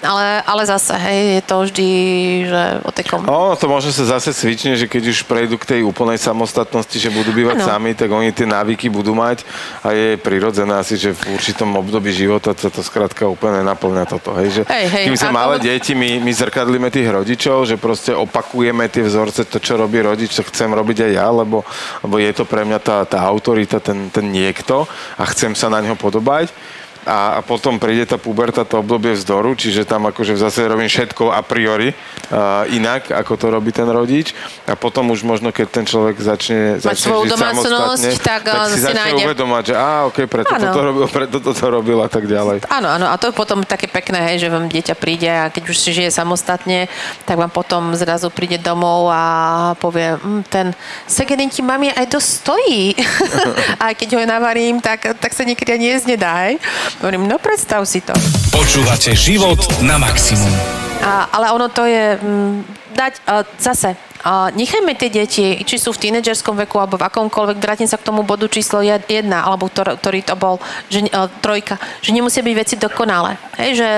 [0.04, 1.88] Ale, ale zase, hej, je to vždy,
[2.44, 3.24] že o tej kom...
[3.24, 7.08] Ono to možno sa zase cvične, že keď už prejdú k tej úplnej samostatnosti, že
[7.08, 7.68] budú bývať Áno.
[7.72, 9.48] sami, tak oni tie návyky budú mať
[9.80, 14.33] a je prirodzené asi, že v určitom období života sa to skrátka úplne naplňa toto.
[14.34, 17.78] Hej, že Hej, hej, kým sme ako- malé deti, my, my zrkadlíme tých rodičov, že
[17.78, 21.62] proste opakujeme tie vzorce, to, čo robí rodič, to chcem robiť aj ja, lebo,
[22.02, 25.78] lebo je to pre mňa tá, tá autorita, ten, ten niekto a chcem sa na
[25.78, 26.50] ňo podobať.
[27.04, 31.30] A, a potom príde tá puberta, to obdobie vzdoru, čiže tam akože zase robím všetko
[31.30, 34.32] a priori uh, inak, ako to robí ten rodič.
[34.64, 38.56] A potom už možno, keď ten človek začne, Mať začne svoju žiť samostatne, tak, tak
[38.56, 39.24] uh, si začne nájde.
[39.28, 42.64] uvedomať, že á, ok, preto toto robil, preto toto robil a tak ďalej.
[42.72, 45.62] Áno, áno, a to je potom také pekné, hej, že vám dieťa príde a keď
[45.68, 46.88] už si žije samostatne,
[47.28, 49.22] tak vám potom zrazu príde domov a
[49.76, 50.66] povie, "Mm, ten
[51.04, 52.82] segedin ti mami aj dosť stojí.
[53.82, 56.56] a keď ho navarím, tak, tak sa niekedy ani jesť nedá, hej.
[57.02, 58.14] Hovorím, no predstav si to.
[58.54, 60.50] Počúvate život na maximum.
[61.02, 62.54] A, ale ono to je mm,
[62.94, 63.98] dať a, zase.
[64.24, 68.08] A nechajme tie deti, či sú v tínedžerskom veku alebo v akomkoľvek, vrátim sa k
[68.08, 70.56] tomu bodu číslo jed- jedna, alebo ktor, ktorý to bol,
[70.88, 73.36] že, a, trojka, že nemusia byť veci dokonalé.
[73.60, 73.88] Hej, že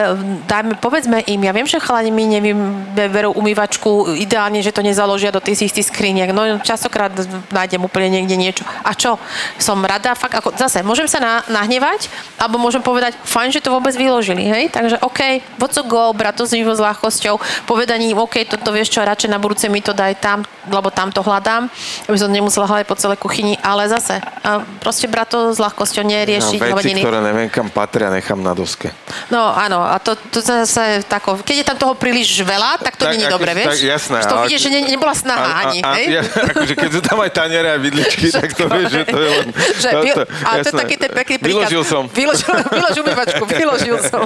[0.51, 2.59] dajme, povedzme im, ja viem, že chalani mi neviem,
[2.93, 6.35] berú umývačku ideálne, že to nezaložia do tých istých skriniek.
[6.35, 7.15] No častokrát
[7.55, 8.67] nájdem úplne niekde niečo.
[8.83, 9.23] A čo?
[9.63, 13.71] Som rada, fakt, ako, zase, môžem sa na, nahnevať, alebo môžem povedať, fajn, že to
[13.71, 14.75] vôbec vyložili, hej?
[14.75, 19.31] Takže OK, what's go, brať to s s ľahkosťou, povedaním, OK, toto vieš čo, radšej
[19.31, 21.69] na budúce mi to daj tam, lebo tam to hľadám,
[22.05, 26.03] aby som nemusela hľadať po celej kuchyni, ale zase, a proste brať to s ľahkosťou,
[26.03, 27.01] No, neriešiť veci, hovadiny.
[27.01, 28.91] ktoré neviem kam patria, nechám na doske.
[29.27, 33.05] No áno, a to, to zase tako, keď je tam toho príliš veľa, tak to
[33.05, 33.69] Tak, akože dobre, vieš?
[33.69, 36.05] tak, jasné, Že to vidíš, že ne, nebola snaha ani, hej?
[36.11, 39.31] ja, akože keď sú tam aj taniere a vidličky, tak to vieš, že to je
[39.31, 39.47] len...
[39.83, 40.79] Že, to- to- a to je jasné.
[40.79, 41.69] taký ten pekný príklad.
[41.69, 42.03] Vyložil som.
[42.17, 44.25] Vyložil, vyložil umývačku, vyložil som.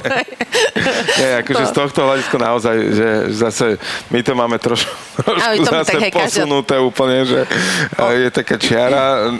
[1.16, 3.66] Nie, akože z tohto hľadiska naozaj, že zase
[4.08, 4.86] my to máme troš,
[5.16, 7.40] trošku to zase tak, hej, každá- posunuté úplne, že
[8.14, 9.32] je taká čiara,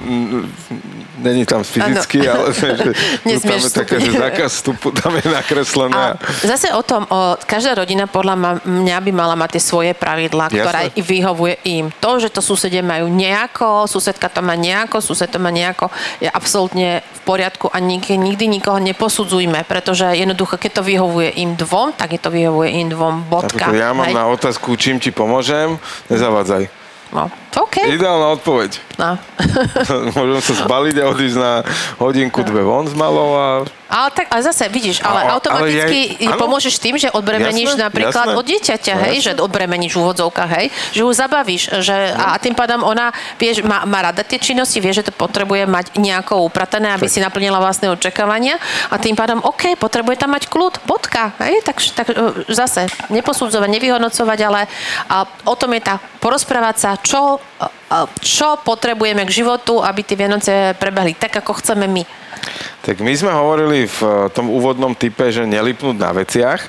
[1.20, 2.68] není tam fyzicky, ale že,
[3.28, 6.16] že tam je také, že zákaz vstupu tam je nakreslené.
[6.16, 10.49] A zase o tom, o, každá rodina podľa mňa by mala mať tie svoje pravidlá,
[10.49, 10.61] Jasné.
[10.64, 11.93] ktoré vyhovuje im.
[12.01, 16.28] To, že to susedie majú nejako, susedka to má nejako, sused to má nejako, je
[16.32, 21.93] absolútne v poriadku a nikdy, nikdy nikoho neposudzujme, pretože jednoducho, keď to vyhovuje im dvom,
[21.93, 23.70] tak je to vyhovuje im dvom, bodka.
[23.76, 24.16] Ja mám hej?
[24.16, 25.76] na otázku, čím ti pomôžem,
[26.20, 26.68] nezavadzaj.
[27.10, 27.26] No,
[27.58, 27.80] OK.
[27.90, 28.76] Ideálna odpoveď.
[29.00, 29.16] No.
[30.14, 31.52] Môžem sa zbaliť a odísť na
[31.98, 33.46] hodinku, dve von s malou a
[33.91, 37.82] Ale, tak, ale zase, vidíš, ale, A- automaticky ale ja- pomôžeš tým, že odbremeníš Jasné,
[37.91, 38.38] napríklad jasné.
[38.38, 39.26] od dieťaťa, hej, jasné.
[39.34, 43.66] že odbremeníš v úvodzovkách, hej, že ju zabavíš, že, a, a tým pádom ona, vieš,
[43.66, 47.59] má, má rada tie činnosti, vie, že to potrebuje mať nejako upratané, aby si naplnila
[47.59, 52.47] vlastné očakávania a tým pádom, OK, potrebuje tam mať kľud, bodka, hej, tak, tak e,
[52.47, 54.70] zase, neposudzovať, nevyhodnocovať, ale
[55.11, 57.43] a, o tom je tá porozprávať sa, čo,
[58.22, 62.02] čo potrebujeme k životu, aby tie Vianoce prebehli tak, ako chceme my.
[62.80, 66.61] Tak my sme hovorili v eh, tom úvodnom type, že nelipnúť na veciach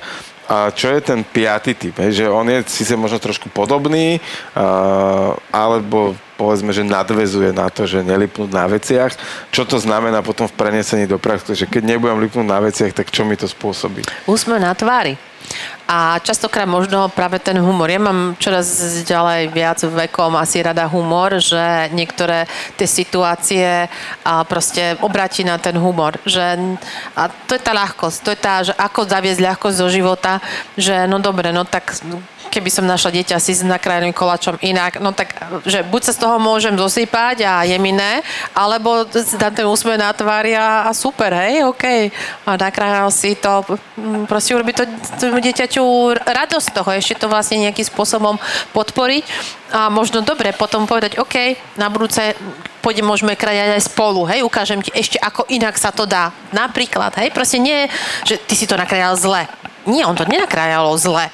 [0.52, 4.20] a čo je ten piatý typ, hej, že on je síce možno trošku podobný,
[4.52, 9.14] a, alebo povedzme, že nadvezuje na to, že nelipnúť na veciach.
[9.54, 13.14] Čo to znamená potom v prenesení do praxe, že keď nebudem lipnúť na veciach, tak
[13.14, 14.02] čo mi to spôsobí?
[14.26, 15.14] Úsmev na tvári.
[15.92, 17.90] A častokrát možno práve ten humor.
[17.90, 18.64] Ja mám čoraz
[19.04, 22.48] ďalej viac vekom asi rada humor, že niektoré
[22.80, 23.92] tie situácie
[24.24, 26.16] a proste obráti na ten humor.
[26.24, 26.78] Že,
[27.12, 30.40] a to je tá ľahkosť, to je tá, že ako zaviesť ľahkosť do života,
[30.80, 31.92] že no dobre, no tak
[32.52, 35.32] keby som našla dieťa si s nakrájeným koláčom inak, no tak,
[35.64, 38.20] že buď sa z toho môžem zosypať a je mi ne,
[38.52, 39.08] alebo
[39.40, 42.12] dám ten úsmev na tvári a, a super, hej, OK.
[42.44, 43.64] A nakrájal si to,
[43.96, 44.84] mm, proste urobiť to,
[45.16, 45.84] to dieťaťu
[46.20, 48.36] radosť toho, ešte to vlastne nejakým spôsobom
[48.76, 49.24] podporiť
[49.72, 52.36] a možno dobre potom povedať, OK, na budúce
[52.84, 56.28] pôjdem, môžeme krajať aj spolu, hej, ukážem ti ešte, ako inak sa to dá.
[56.52, 57.88] Napríklad, hej, proste nie,
[58.28, 59.48] že ty si to nakrajal zle.
[59.88, 61.32] Nie, on to nenakrájalo zle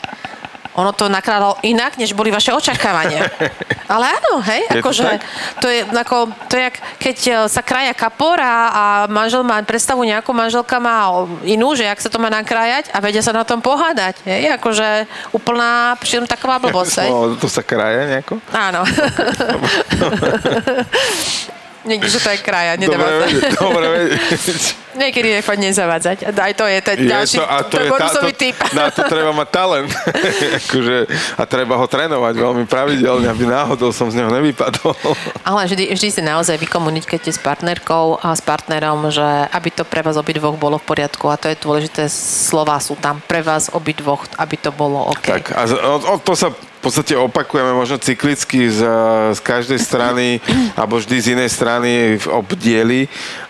[0.78, 3.26] ono to nakrádalo inak, než boli vaše očakávania.
[3.92, 5.18] Ale áno, hej, akože
[5.58, 6.70] to, to je ako, to je,
[7.02, 11.10] keď e, sa kraja kapora a manžel má predstavu nejakú, manželka má
[11.42, 15.10] inú, že ak sa to má nakrájať a vedia sa na tom pohádať, hej, akože
[15.34, 17.10] úplná príjem taková blbosť, hej.
[17.42, 18.38] To sa kraja nejako?
[18.54, 18.86] Áno.
[21.86, 24.62] Niekde, že to je kraja, nedáva dobre, vedieť, dobre vedieť.
[24.98, 26.16] Niekedy nechať nezavádzať.
[26.34, 28.56] Aj to je ten je ďalší, to, a to, to je tá, to, typ.
[28.74, 29.90] Na to treba mať talent.
[30.58, 30.96] akože,
[31.38, 34.98] a treba ho trénovať veľmi pravidelne, aby náhodou som z neho nevypadol.
[35.46, 39.22] Ale vždy, vždy si naozaj vykomunikujete s partnerkou a s partnerom, že
[39.54, 41.30] aby to pre vás obidvoch bolo v poriadku.
[41.30, 45.30] A to je dôležité, slova sú tam pre vás obidvoch, aby to bolo OK.
[45.30, 48.86] Tak, a o, o, to sa v podstate opakujeme možno cyklicky z,
[49.34, 50.38] z každej strany
[50.78, 53.00] alebo vždy z inej strany v obdieli.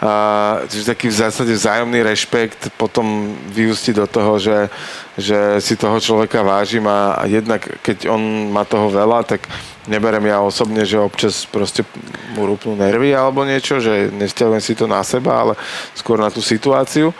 [0.00, 4.72] A, čiže taký v zásade vzájomný rešpekt potom vyústi do toho, že,
[5.20, 9.44] že si toho človeka vážim a, a jednak keď on má toho veľa, tak
[9.84, 11.84] neberem ja osobne, že občas proste
[12.32, 15.52] mu rúpnú nervy alebo niečo, že nestiahujem si to na seba, ale
[15.92, 17.12] skôr na tú situáciu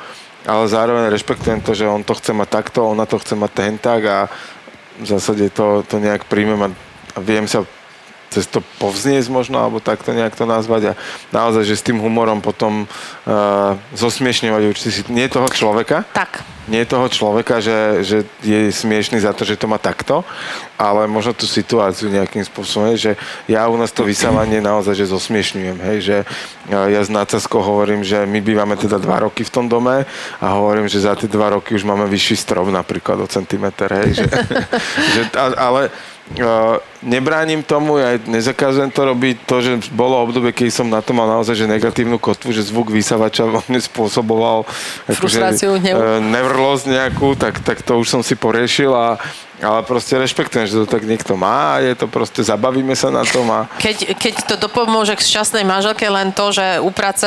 [0.49, 3.75] ale zároveň rešpektujem to, že on to chce mať takto, ona to chce mať ten
[3.77, 4.19] tak a
[4.99, 6.71] v zásade to, to nejak príjmem a,
[7.15, 7.63] a viem sa
[8.29, 10.99] cez to povzniesť možno, alebo takto nejak to nazvať a
[11.33, 16.05] naozaj, že s tým humorom potom uh, zosmiešňovať určite nie toho človeka.
[16.13, 16.45] Tak.
[16.69, 20.23] Nie toho človeka, že, že je smiešný za to, že to má takto,
[20.77, 23.17] ale možno tú situáciu nejakým spôsobom, že
[23.49, 26.17] ja u nás to vysávanie naozaj, že zosmiešňujem, hej, že
[26.69, 30.05] ja s nácazkou hovorím, že my bývame teda dva roky v tom dome
[30.39, 34.23] a hovorím, že za tie dva roky už máme vyšší strop napríklad o centimetr, hej,
[34.23, 34.27] že,
[35.17, 35.91] že, ale
[36.29, 39.49] Uh, nebránim tomu, ja nezakazujem to robiť.
[39.49, 42.93] To, že bolo obdobie, keď som na to mal naozaj že negatívnu kotvu, že zvuk
[42.93, 44.69] vysavača vo mne spôsoboval
[45.09, 46.21] frustráciu, akože, uh,
[46.59, 49.15] nevrlosť nejakú, tak, tak to už som si poriešil a
[49.59, 53.27] ale proste rešpektujem, že to tak niekto má a je to proste, zabavíme sa na
[53.27, 53.67] tom a...
[53.83, 57.27] Keď, keď to dopomôže k šťastnej manželke len to, že uprace,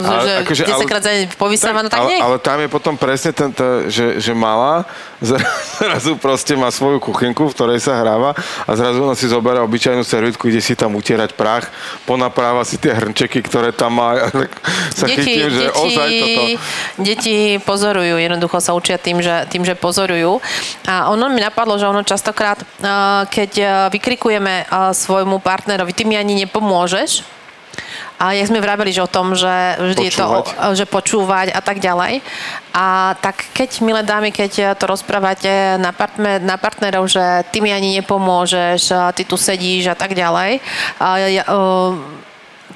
[0.00, 2.20] že akože, 10 krát za povysáva, no tak ale, nie.
[2.20, 4.88] Ale tam je potom presne tento, že, že malá
[5.80, 8.32] zrazu proste má svoju kuchynku, v ktorej sa hráva
[8.64, 11.68] a zrazu ona si zoberá obyčajnú servitku, ide si tam utierať prach,
[12.08, 14.52] ponapráva si tie hrnčeky, ktoré tam má tak
[14.96, 16.42] sa deti, chytím, že deti, ozaj toto...
[17.00, 20.40] Deti pozorujú, jednoducho sa učia tým, že, tým, že pozorujú.
[20.88, 22.62] A ono mi napadlo, že ono častokrát,
[23.26, 23.52] keď
[23.90, 27.26] vykrikujeme svojmu partnerovi, ty mi ani nepomôžeš,
[28.20, 30.12] a jak sme vraveli, že o tom, že vždy počúvať.
[30.12, 32.20] je to, že počúvať a tak ďalej.
[32.76, 37.72] A tak keď, milé dámy, keď to rozprávate na, partner, na partnerov, že ty mi
[37.72, 40.60] ani nepomôžeš, ty tu sedíš a tak ďalej,
[41.00, 41.08] a, a,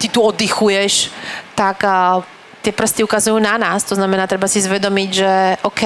[0.00, 1.12] ty tu oddychuješ,
[1.52, 1.84] tak
[2.64, 5.32] tie prsty ukazujú na nás, to znamená, treba si zvedomiť, že
[5.68, 5.82] OK,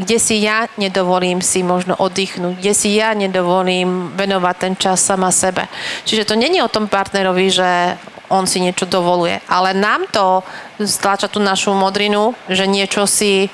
[0.00, 5.28] kde si ja nedovolím si možno oddychnúť, kde si ja nedovolím venovať ten čas sama
[5.28, 5.68] sebe.
[6.08, 8.00] Čiže to není o tom partnerovi, že
[8.32, 10.40] on si niečo dovoluje, ale nám to
[10.80, 13.52] stláča tú našu modrinu, že niečo si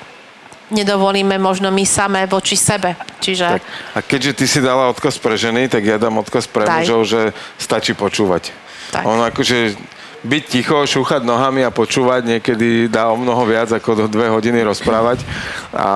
[0.71, 2.95] nedovolíme možno my samé voči sebe.
[3.19, 3.59] Čiže...
[3.59, 3.63] Tak.
[3.97, 7.35] A keďže ty si dala odkaz pre ženy, tak ja dám odkaz pre mužov, že
[7.59, 8.55] stačí počúvať.
[8.93, 9.03] Tak.
[9.03, 9.75] On akože
[10.23, 14.63] byť ticho, šúchať nohami a počúvať niekedy dá o mnoho viac ako do dve hodiny
[14.67, 15.23] rozprávať.
[15.71, 15.89] A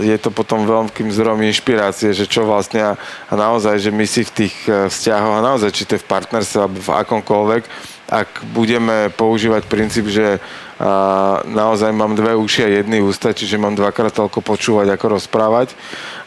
[0.00, 2.96] je to potom veľkým zdrojom inšpirácie, že čo vlastne
[3.28, 6.10] a naozaj, že my si v tých e, vzťahoch a naozaj, či to je v
[6.10, 7.62] partnerstve alebo v akomkoľvek,
[8.08, 10.40] ak budeme používať princíp, že
[10.78, 15.74] a naozaj mám dve uši a jedny ústa, čiže mám dvakrát toľko počúvať, ako rozprávať,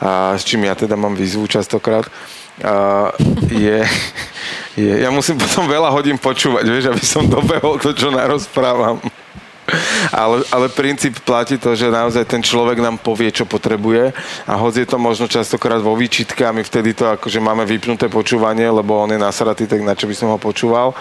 [0.03, 2.03] a s čím ja teda mám výzvu častokrát,
[2.61, 3.09] a
[3.49, 3.79] je,
[4.77, 9.01] je, ja musím potom veľa hodín počúvať, vieš, aby som dobehol to, čo narozprávam.
[10.11, 14.11] ale, ale princíp platí to, že naozaj ten človek nám povie, čo potrebuje
[14.47, 18.11] a hoď je to možno častokrát vo výčitke a my vtedy to akože máme vypnuté
[18.11, 20.91] počúvanie, lebo on je nasratý, tak na čo by som ho počúval,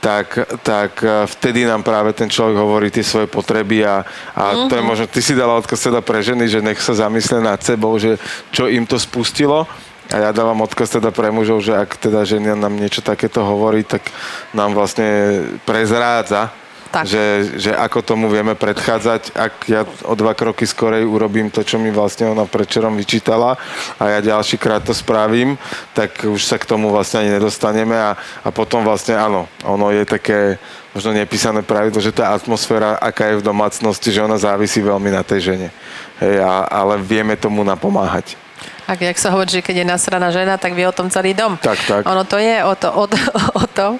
[0.00, 4.68] tak, tak e, vtedy nám práve ten človek hovorí tie svoje potreby a, a mm-hmm.
[4.68, 7.60] to je možno, ty si dala odkaz teda pre ženy, že nech sa zamyslia nad
[7.60, 8.16] sebou, že
[8.54, 9.68] čo im to spustilo
[10.14, 13.82] a ja dávam odkaz teda pre mužov, že ak teda žena nám niečo takéto hovorí,
[13.82, 14.06] tak
[14.54, 16.54] nám vlastne prezrádza,
[16.94, 17.10] tak.
[17.10, 17.26] Že,
[17.58, 21.90] že ako tomu vieme predchádzať, ak ja o dva kroky skorej urobím to, čo mi
[21.90, 23.58] vlastne ona predčerom vyčítala
[23.98, 25.58] a ja ďalší krát to spravím,
[25.90, 30.06] tak už sa k tomu vlastne ani nedostaneme a, a potom vlastne áno, ono je
[30.06, 30.62] také
[30.94, 35.26] možno nepísané pravidlo, že tá atmosféra, aká je v domácnosti, že ona závisí veľmi na
[35.26, 35.68] tej žene.
[36.22, 38.43] Hej, a, ale vieme tomu napomáhať.
[38.84, 41.56] Ak jak sa hovorí, že keď je nasraná žena, tak vie o tom celý dom.
[41.56, 42.02] Tak, tak.
[42.04, 43.04] Ono to je o, to, o,
[43.62, 43.96] o tom.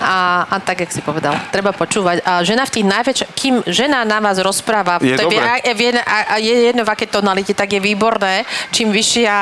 [0.00, 2.20] A, a tak, jak si povedal, treba počúvať.
[2.24, 6.16] A žena v tých najväčších, kým žena na vás rozpráva, je, to je, je, a,
[6.32, 8.44] a je jedno, v aké tonalite, tak je výborné.
[8.70, 9.36] Čím vyššia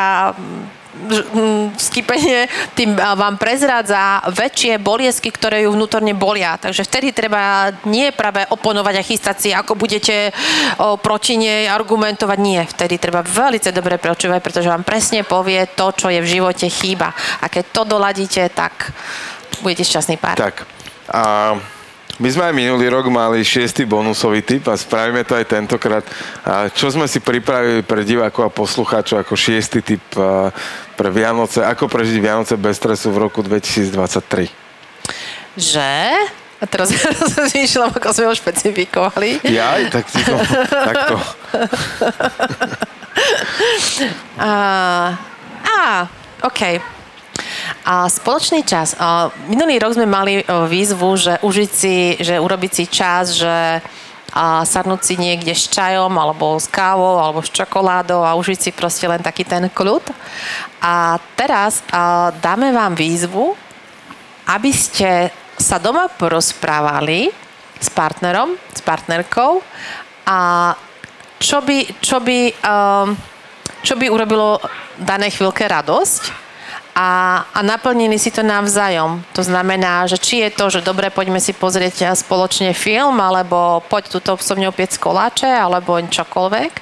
[1.76, 6.56] skipenie tým vám prezrádza väčšie boliesky, ktoré ju vnútorne bolia.
[6.56, 10.32] Takže vtedy treba nie práve oponovať a chystať si, ako budete
[10.80, 12.38] o, proti nej argumentovať.
[12.40, 16.66] Nie, vtedy treba veľmi dobre počúvať, pretože vám presne povie to, čo je v živote
[16.68, 17.12] chýba.
[17.40, 18.92] A keď to doladíte, tak
[19.60, 20.36] budete šťastný pár.
[20.36, 20.66] Tak.
[21.12, 21.54] A
[22.16, 26.04] my sme aj minulý rok mali šiestý bonusový typ a spravíme to aj tentokrát.
[26.48, 30.00] A čo sme si pripravili pre divákov a poslucháčov ako šiestý typ
[30.96, 31.60] pre Vianoce?
[31.60, 34.48] Ako prežiť Vianoce bez stresu v roku 2023?
[35.60, 35.92] Že?
[36.56, 36.88] A teraz
[37.20, 39.44] rozmýšľam, ako sme ho špecifikovali.
[39.52, 40.40] Ja, tak si to,
[40.72, 41.20] takto.
[44.40, 44.52] a,
[45.68, 46.08] a,
[46.48, 46.95] OK.
[47.86, 48.98] A spoločný čas.
[49.46, 53.78] Minulý rok sme mali e, výzvu, že užiť si, že urobiť si čas, že
[54.36, 58.70] a sadnúť si niekde s čajom, alebo s kávou, alebo s čokoládou a užiť si
[58.74, 60.04] proste len taký ten kľud.
[60.84, 61.80] A teraz
[62.44, 63.56] dáme vám výzvu,
[64.44, 67.32] aby ste sa doma porozprávali
[67.80, 69.64] s partnerom, s partnerkou
[70.28, 70.38] a
[71.40, 73.16] čo by, čo by, um,
[73.80, 74.60] čo by urobilo
[75.00, 76.45] danej chvíľke radosť
[76.96, 79.20] a, a naplnili si to navzájom.
[79.36, 84.16] To znamená, že či je to, že dobre, poďme si pozrieť spoločne film, alebo poď
[84.16, 86.72] túto so mňou piec koláče, alebo čokoľvek,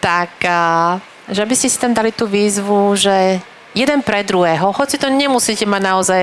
[0.00, 0.96] tak a,
[1.28, 3.44] že by ste si tam dali tú výzvu, že
[3.76, 6.22] jeden pre druhého, hoci to nemusíte mať naozaj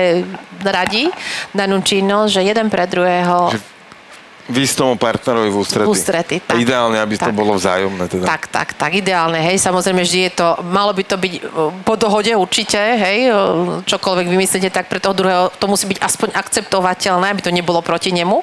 [0.66, 1.06] radi,
[1.54, 3.54] danú činnosť, že jeden pre druhého...
[3.54, 3.79] Že
[4.48, 5.86] Vy tomu partnerovi v ústrety.
[5.86, 6.56] V ústrety, tak.
[6.56, 7.30] Ideálne, aby tak.
[7.30, 8.04] to bolo vzájomné.
[8.08, 8.24] Teda.
[8.24, 9.60] Tak, tak, tak, ideálne, hej.
[9.60, 11.40] Samozrejme, vždy je to, malo by to byť e,
[11.84, 13.28] po dohode určite, hej.
[13.28, 13.32] E,
[13.84, 18.10] čokoľvek vymyslíte, tak pre toho druhého to musí byť aspoň akceptovateľné, aby to nebolo proti
[18.14, 18.40] nemu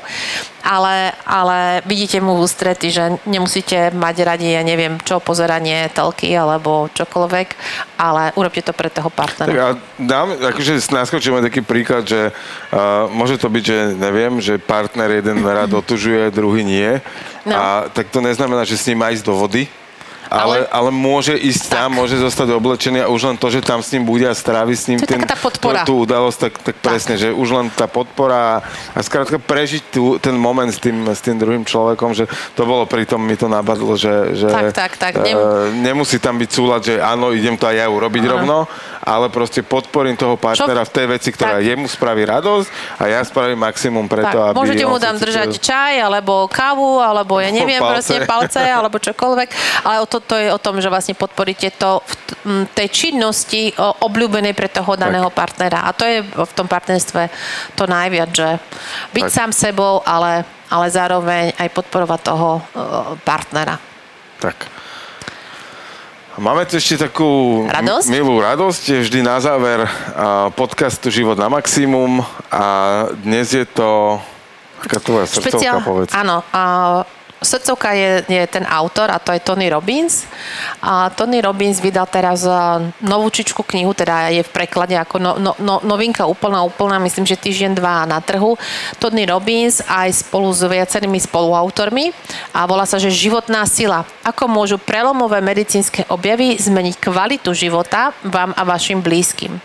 [0.68, 6.36] ale, ale vidíte mu v ústrety, že nemusíte mať radi, ja neviem, čo, pozeranie telky
[6.36, 7.48] alebo čokoľvek,
[7.96, 9.48] ale urobte to pre toho partnera.
[9.48, 14.60] Tak a dám, akože naskočíme taký príklad, že uh, môže to byť, že neviem, že
[14.60, 17.00] partner jeden rád otužuje, druhý nie.
[17.48, 17.56] No.
[17.56, 19.72] A tak to neznamená, že s ním má ísť do vody,
[20.30, 21.74] ale, ale môže ísť tak.
[21.80, 24.76] tam, môže zostať oblečený a už len to, že tam s ním bude a strávi
[24.76, 25.88] s ním ten, tá podpora.
[25.88, 28.62] tú udalosť, tak, tak, tak presne, že už len tá podpora
[28.92, 32.84] a skrátka prežiť tú, ten moment s tým, s tým druhým človekom, že to bolo
[32.84, 35.14] pri tom, mi to nabadlo, že, že tak, tak, tak.
[35.24, 35.36] Nem...
[35.36, 38.32] Uh, nemusí tam byť súľad, že áno, idem to aj ja urobiť Aha.
[38.38, 38.58] rovno,
[39.08, 40.90] ale proste podporím toho partnera Čo?
[40.92, 41.68] v tej veci, ktorá tak.
[41.68, 42.68] jemu spraví radosť
[43.00, 44.56] a ja spravím maximum preto, aby...
[44.60, 47.94] Môžete mu tam držať čaj, alebo kávu, alebo ja neviem, palce.
[47.94, 49.50] proste palce, alebo čokoľvek,
[49.88, 52.02] ale o to, to je o tom, že vlastne podporíte to
[52.46, 55.38] v tej činnosti obľúbenej pre toho daného tak.
[55.38, 55.86] partnera.
[55.86, 57.30] A to je v tom partnerstve
[57.76, 58.50] to najviac, že
[59.14, 59.34] byť tak.
[59.34, 62.62] sám sebou, ale, ale zároveň aj podporovať toho
[63.24, 63.82] partnera.
[64.38, 64.70] Tak.
[66.38, 68.14] Máme tu ešte takú radosť?
[68.14, 69.90] milú radosť, vždy na záver
[70.54, 72.22] podcastu Život na maximum
[72.54, 72.66] a
[73.26, 74.22] dnes je to
[74.78, 76.14] aká tvoja srdcovka, Špeciál, povedz.
[76.14, 76.62] Áno, a
[77.42, 80.26] srdcovka je, je ten autor a to je Tony Robbins.
[80.82, 82.52] A Tony Robbins vydal teraz e,
[83.06, 87.38] novúčičku knihu, teda je v preklade ako no, no, no, novinka úplná, úplná, myslím, že
[87.38, 88.58] týždeň, dva na trhu.
[88.98, 92.12] Tony Robbins aj spolu s viacerými spoluautormi
[92.58, 94.06] a volá sa, že životná sila.
[94.26, 99.62] Ako môžu prelomové medicínske objavy zmeniť kvalitu života vám a vašim blízkym.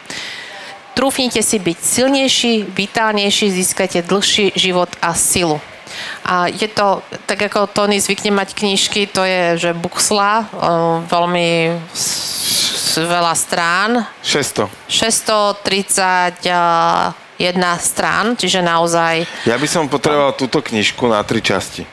[0.92, 5.56] Trúfnite si byť silnejší, vitálnejší, získajte dlhší život a silu.
[6.26, 10.48] A je to, tak ako Tony zvykne mať knižky, to je, že buxla,
[11.08, 11.78] veľmi
[13.00, 14.04] veľa strán.
[14.20, 14.68] 600.
[14.90, 17.16] 631
[17.80, 19.24] strán, čiže naozaj...
[19.48, 21.88] Ja by som potreboval túto knižku na tri časti.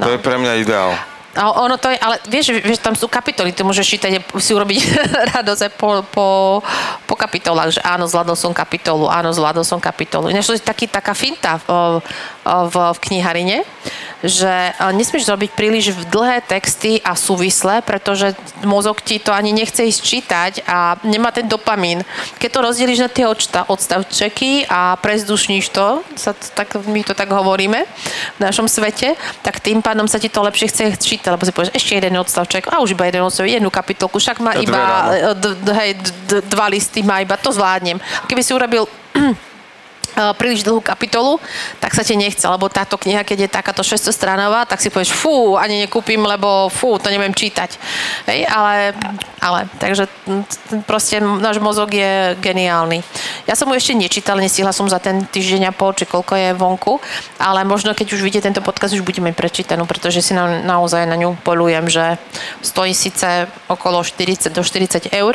[0.00, 0.92] To je pre mňa ideál.
[1.30, 4.78] A ono to je, ale vieš, vieš, tam sú kapitoly, ty môžeš čítať, si urobiť
[5.38, 6.58] radosť po, po,
[7.06, 10.26] po kapitolách, že áno, zvládol som kapitolu, áno, zvládol som kapitolu.
[10.26, 11.62] Ináč to je taký, taká finta
[12.50, 13.58] v, v, kniharine,
[14.20, 18.36] že nesmieš zrobiť príliš dlhé texty a súvislé, pretože
[18.66, 22.04] mozog ti to ani nechce ísť čítať a nemá ten dopamín.
[22.36, 27.32] Keď to rozdeliš na tie odsta, odstavčeky a prezdušníš to, sa, tak my to tak
[27.32, 27.86] hovoríme
[28.36, 31.72] v našom svete, tak tým pádom sa ti to lepšie chce čítať lebo si povieš,
[31.72, 34.82] ešte jeden odstavček, a už iba jeden odstavček, jednu kapitolku, však má iba
[35.38, 35.90] d- d- hej,
[36.28, 37.96] d- dva listy, má iba, to zvládnem.
[38.26, 38.84] Keby si urobil
[40.36, 41.40] príliš dlhú kapitolu,
[41.78, 45.12] tak sa ti nechce, lebo táto kniha, keď je takáto 600 stranová, tak si povieš,
[45.12, 47.76] fú, ani nekúpim, lebo fú, to neviem čítať.
[48.28, 48.94] Hej, ale,
[49.40, 50.06] ale, takže
[50.84, 53.02] proste náš mozog je geniálny.
[53.48, 56.50] Ja som mu ešte nečítal, nestihla som za ten týždeň a pol, či koľko je
[56.56, 57.00] vonku,
[57.40, 61.16] ale možno keď už vidíte tento podcast, už budeme prečítanú, pretože si na, naozaj na
[61.16, 62.20] ňu polujem, že
[62.60, 65.34] stojí síce okolo 40 do 40 eur,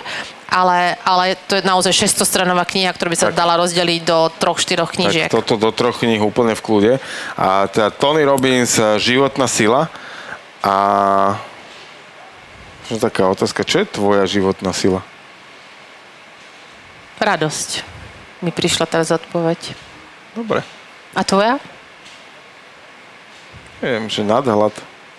[0.49, 3.37] ale, ale to je naozaj 600 stranová kniha, ktorá by sa tak.
[3.37, 5.27] dala rozdeliť do troch, štyroch knížiek.
[5.27, 6.93] Tak toto do troch kníh úplne v kľude.
[7.35, 9.89] A teda Tony Robbins, eh, Životná sila.
[10.65, 10.75] A
[12.85, 15.01] čo taká otázka, čo je tvoja životná sila?
[17.17, 17.81] Radosť.
[18.45, 19.73] Mi prišla teraz odpoveď.
[20.37, 20.61] Dobre.
[21.17, 21.57] A tvoja?
[23.81, 24.73] Neviem, že nadhľad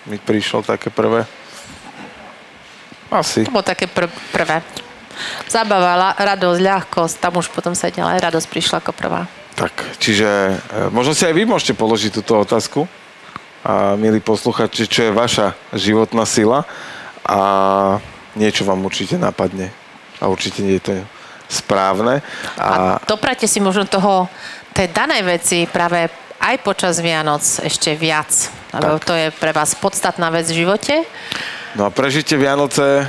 [0.07, 1.27] mi prišlo také prvé.
[3.11, 3.47] Asi.
[3.47, 4.63] To bolo také pr- prvé.
[5.49, 9.25] Zabava, radosť, ľahkosť, tam už potom sa ďalej radosť prišla ako prvá.
[9.57, 10.55] Tak, čiže e,
[10.93, 12.85] možno si aj vy môžete položiť túto otázku.
[13.67, 16.63] A milí posluchači, čo je vaša životná sila
[17.27, 17.41] a
[18.39, 19.75] niečo vám určite napadne.
[20.23, 20.93] A určite nie je to
[21.51, 22.23] správne.
[22.55, 24.31] A, a doprate si možno toho,
[24.71, 26.07] tej danej veci práve
[26.37, 28.29] aj počas Vianoc ešte viac.
[28.77, 31.03] Lebo to je pre vás podstatná vec v živote.
[31.75, 33.09] No a prežite Vianoce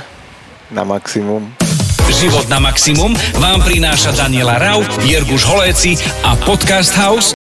[0.72, 1.67] na maximum.
[2.08, 5.94] Život na maximum vám prináša Daniela Rau, Jirguš Holéci
[6.26, 7.37] a Podcast House